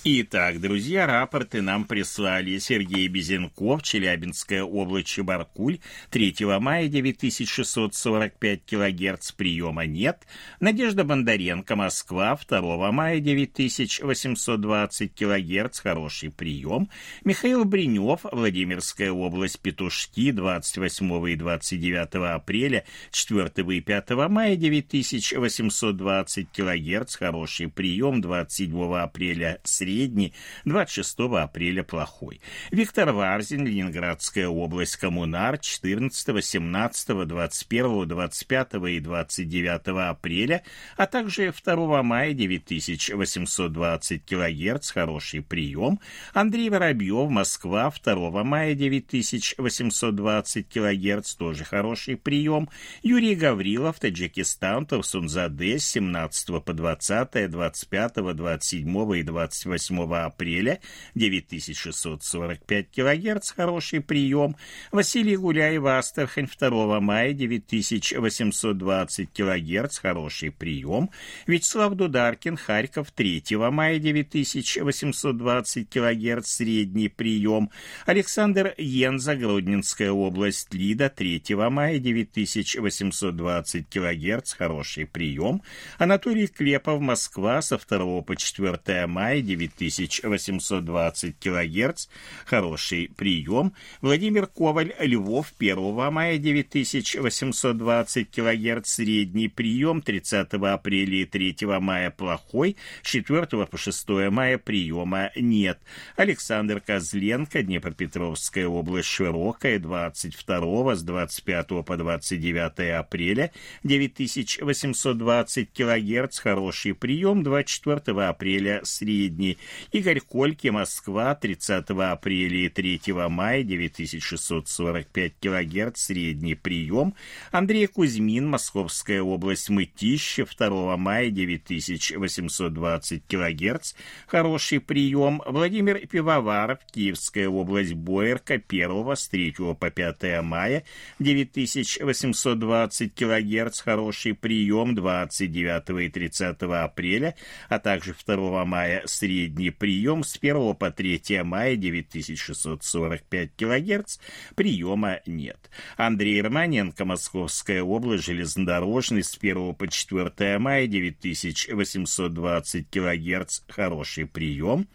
Итак, 0.10 0.62
друзья, 0.62 1.06
рапорты 1.06 1.62
нам 1.62 1.84
прислали 1.84 2.60
Сергей 2.60 3.10
Безенков, 3.10 3.84
Челябинская 3.84 4.64
область, 4.64 5.08
Чебаркуль, 5.08 5.80
3 6.12 6.34
мая 6.62 6.88
9645 6.88 8.64
килогерц, 8.64 9.34
приема 9.34 9.86
нет. 9.86 10.26
Надежда 10.62 11.04
Бондаренко, 11.04 11.76
Москва, 11.76 12.40
2 12.48 12.92
мая 12.94 13.20
9820 13.20 15.14
килогерц, 15.14 15.82
хороший 15.82 16.32
прием. 16.32 16.90
Михаил 17.26 17.66
Бринев, 17.66 18.22
Владимирская 18.32 19.12
область, 19.12 19.60
Петушки, 19.60 20.32
28 20.32 21.30
и 21.30 21.36
29 21.36 22.16
апреля, 22.34 22.86
4 23.12 23.52
и 23.76 23.82
5 23.82 24.10
мая 24.30 24.56
9820 24.56 26.50
килогерц, 26.50 27.18
хороший 27.18 27.68
прием, 27.68 28.22
27 28.22 28.96
апреля, 28.96 29.60
средний 29.66 29.97
средний, 29.98 30.34
26 30.66 31.20
апреля 31.40 31.84
плохой. 31.84 32.40
Виктор 32.72 33.12
Варзин, 33.12 33.66
Ленинградская 33.66 34.48
область, 34.48 34.98
коммунар, 34.98 35.58
14, 35.58 36.46
17, 36.46 37.28
21, 37.28 38.08
25 38.08 38.74
и 38.90 39.00
29 39.00 40.10
апреля, 40.10 40.62
а 40.98 41.08
также 41.08 41.52
2 41.52 42.04
мая 42.04 42.34
9820 42.34 44.24
кГц, 44.26 44.92
хороший 44.92 45.42
прием. 45.42 46.00
Андрей 46.34 46.70
Воробьев, 46.70 47.32
Москва, 47.32 47.92
2 48.04 48.44
мая 48.44 48.76
9820 48.76 50.68
кГц, 50.70 51.34
тоже 51.36 51.64
хороший 51.64 52.18
прием. 52.18 52.70
Юрий 53.02 53.34
Гаврилов, 53.36 54.00
Таджикистан, 54.00 54.86
Турсунзаде, 54.86 55.80
17 55.80 56.64
по 56.64 56.74
20, 56.74 57.50
25, 57.50 58.14
27 58.36 59.16
и 59.18 59.24
28 59.24 59.77
апреля, 60.26 60.80
9645 61.16 62.88
кГц, 62.92 63.52
хороший 63.52 64.02
прием. 64.02 64.56
Василий 64.92 65.38
Гуляев, 65.38 65.86
Астрахань, 65.86 66.48
2 66.48 67.00
мая, 67.00 67.34
9820 67.34 69.30
кГц, 69.34 70.00
хороший 70.00 70.52
прием. 70.52 71.10
Вячеслав 71.46 71.96
Дударкин, 71.96 72.58
Харьков, 72.58 73.12
3 73.12 73.44
мая, 73.72 74.00
9820 74.00 75.90
кГц, 75.90 76.48
средний 76.48 77.10
прием. 77.10 77.70
Александр 78.06 78.74
Йенза, 78.78 79.36
Гродненская 79.36 80.12
область, 80.12 80.74
Лида, 80.74 81.10
3 81.10 81.44
мая, 81.70 82.00
9820 82.00 83.90
кГц, 83.90 84.54
хороший 84.54 85.06
прием. 85.06 85.62
Анатолий 85.98 86.48
Клепов, 86.48 87.02
Москва, 87.02 87.62
со 87.62 87.78
2 87.78 88.22
по 88.22 88.36
4 88.36 89.08
мая, 89.08 89.42
9820 89.78 91.36
кГц, 91.40 92.08
хороший 92.46 93.10
прием. 93.16 93.74
Владимир 94.02 94.48
Коваль, 94.48 94.94
Львов, 95.00 95.54
1 95.60 96.12
мая, 96.12 96.38
9820 96.38 98.30
кГц, 98.32 98.90
средний 98.90 99.48
прием. 99.48 100.02
30 100.02 100.54
апреля 100.54 101.18
и 101.18 101.26
3 101.26 101.56
мая 101.80 102.12
плохой, 102.12 102.78
с 103.04 103.08
4 103.10 103.46
по 103.66 103.78
6 103.78 104.10
мая 104.32 104.58
приема 104.58 105.32
нет. 105.36 105.80
Александр 106.16 106.82
Козленко, 106.82 107.64
Днепропетровская 107.64 108.68
область, 108.68 109.08
широкая, 109.08 109.80
22 109.80 110.96
с 110.96 111.04
25 111.04 111.68
по 111.86 111.98
29 111.98 113.00
апреля, 113.00 113.52
9820 113.84 115.70
кГц, 115.74 116.40
хороший 116.40 116.94
прием, 116.94 117.44
24 117.44 118.28
апреля 118.28 118.82
средний. 118.84 119.57
Игорь 119.92 120.20
Кольки, 120.20 120.68
Москва, 120.70 121.36
30 121.36 121.90
апреля 121.90 122.66
и 122.66 122.70
3 122.70 123.02
мая, 123.30 123.64
9645 123.64 125.34
кГц, 125.42 126.00
средний 126.00 126.56
прием. 126.56 127.14
Андрей 127.52 127.88
Кузьмин, 127.88 128.48
Московская 128.48 129.22
область, 129.22 129.70
Мытищи, 129.70 130.46
2 130.46 130.98
мая, 130.98 131.30
9820 131.30 133.24
кГц, 133.28 133.94
хороший 134.28 134.80
прием. 134.80 135.42
Владимир 135.46 136.06
Пивоваров, 136.08 136.80
Киевская 136.92 137.48
область, 137.50 137.94
Боярка, 137.94 138.56
1 138.56 139.16
с 139.16 139.28
3 139.28 139.54
по 139.80 139.90
5 139.90 140.42
мая, 140.44 140.84
9820 141.20 143.14
кГц, 143.14 143.80
хороший 143.82 144.34
прием, 144.34 144.96
29 144.96 145.90
и 146.06 146.10
30 146.10 146.62
апреля, 146.62 147.36
а 147.70 147.80
также 147.80 148.16
2 148.26 148.66
мая 148.66 149.04
средний 149.06 149.47
прием, 149.50 150.24
с 150.24 150.38
1 150.38 150.76
по 150.76 150.92
3 150.92 151.42
мая 151.44 151.76
9645 151.76 153.50
кГц, 153.56 154.18
приема 154.56 155.20
нет. 155.26 155.70
Андрей 155.98 156.42
Романенко, 156.42 157.04
Московская 157.06 157.84
область, 157.84 158.26
железнодорожный, 158.26 159.24
с 159.24 159.38
1 159.38 159.76
по 159.76 159.88
4 159.88 160.58
мая 160.60 160.88
9820 160.88 162.90
кГц, 162.90 163.62
хороший 163.68 164.26
прием, 164.26 164.88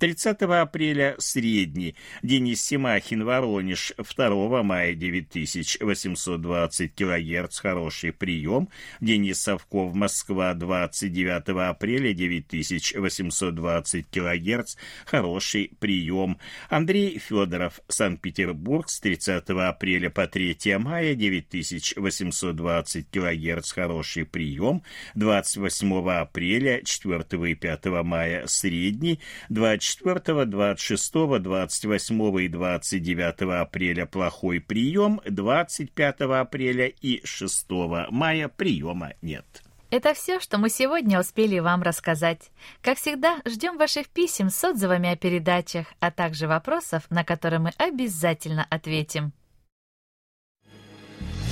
30 0.00 0.42
апреля 0.42 1.14
средний. 1.18 1.94
Денис 2.22 2.64
Симахин, 2.64 3.22
Воронеж, 3.22 3.92
2 3.98 4.62
мая 4.62 4.94
9820 4.94 6.94
кГц, 6.94 7.58
хороший 7.58 8.12
прием. 8.12 8.70
Денис 9.02 9.38
Совков, 9.38 9.94
Москва, 9.94 10.54
29 10.54 11.68
апреля 11.68 12.14
9820 12.14 14.06
кГц, 14.10 14.76
хороший 15.04 15.70
прием. 15.78 16.38
Андрей 16.70 17.18
Федоров, 17.18 17.80
Санкт-Петербург, 17.88 18.88
с 18.88 19.00
30 19.00 19.50
апреля 19.50 20.08
по 20.08 20.26
3 20.26 20.78
мая 20.78 21.14
9820 21.14 23.06
кГц, 23.10 23.72
хороший 23.72 24.24
прием. 24.24 24.82
28 25.14 26.10
апреля, 26.10 26.80
4 26.82 27.50
и 27.50 27.54
5 27.54 27.86
мая 28.02 28.46
средний. 28.46 29.20
24 29.50 29.89
24, 29.96 30.46
26, 30.46 31.12
28 31.40 32.40
и 32.40 32.48
29 32.48 33.60
апреля 33.60 34.06
плохой 34.06 34.60
прием, 34.60 35.20
25 35.24 36.20
апреля 36.20 36.86
и 36.86 37.20
6 37.24 37.66
мая 38.10 38.48
приема 38.48 39.14
нет. 39.22 39.62
Это 39.90 40.14
все, 40.14 40.38
что 40.38 40.58
мы 40.58 40.70
сегодня 40.70 41.18
успели 41.18 41.58
вам 41.58 41.82
рассказать. 41.82 42.50
Как 42.80 42.98
всегда, 42.98 43.40
ждем 43.44 43.76
ваших 43.76 44.08
писем 44.08 44.48
с 44.48 44.62
отзывами 44.62 45.10
о 45.10 45.16
передачах, 45.16 45.88
а 45.98 46.12
также 46.12 46.46
вопросов, 46.46 47.02
на 47.10 47.24
которые 47.24 47.58
мы 47.58 47.70
обязательно 47.76 48.64
ответим. 48.70 49.32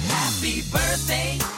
Happy 0.08 0.62
birthday. 0.72 1.57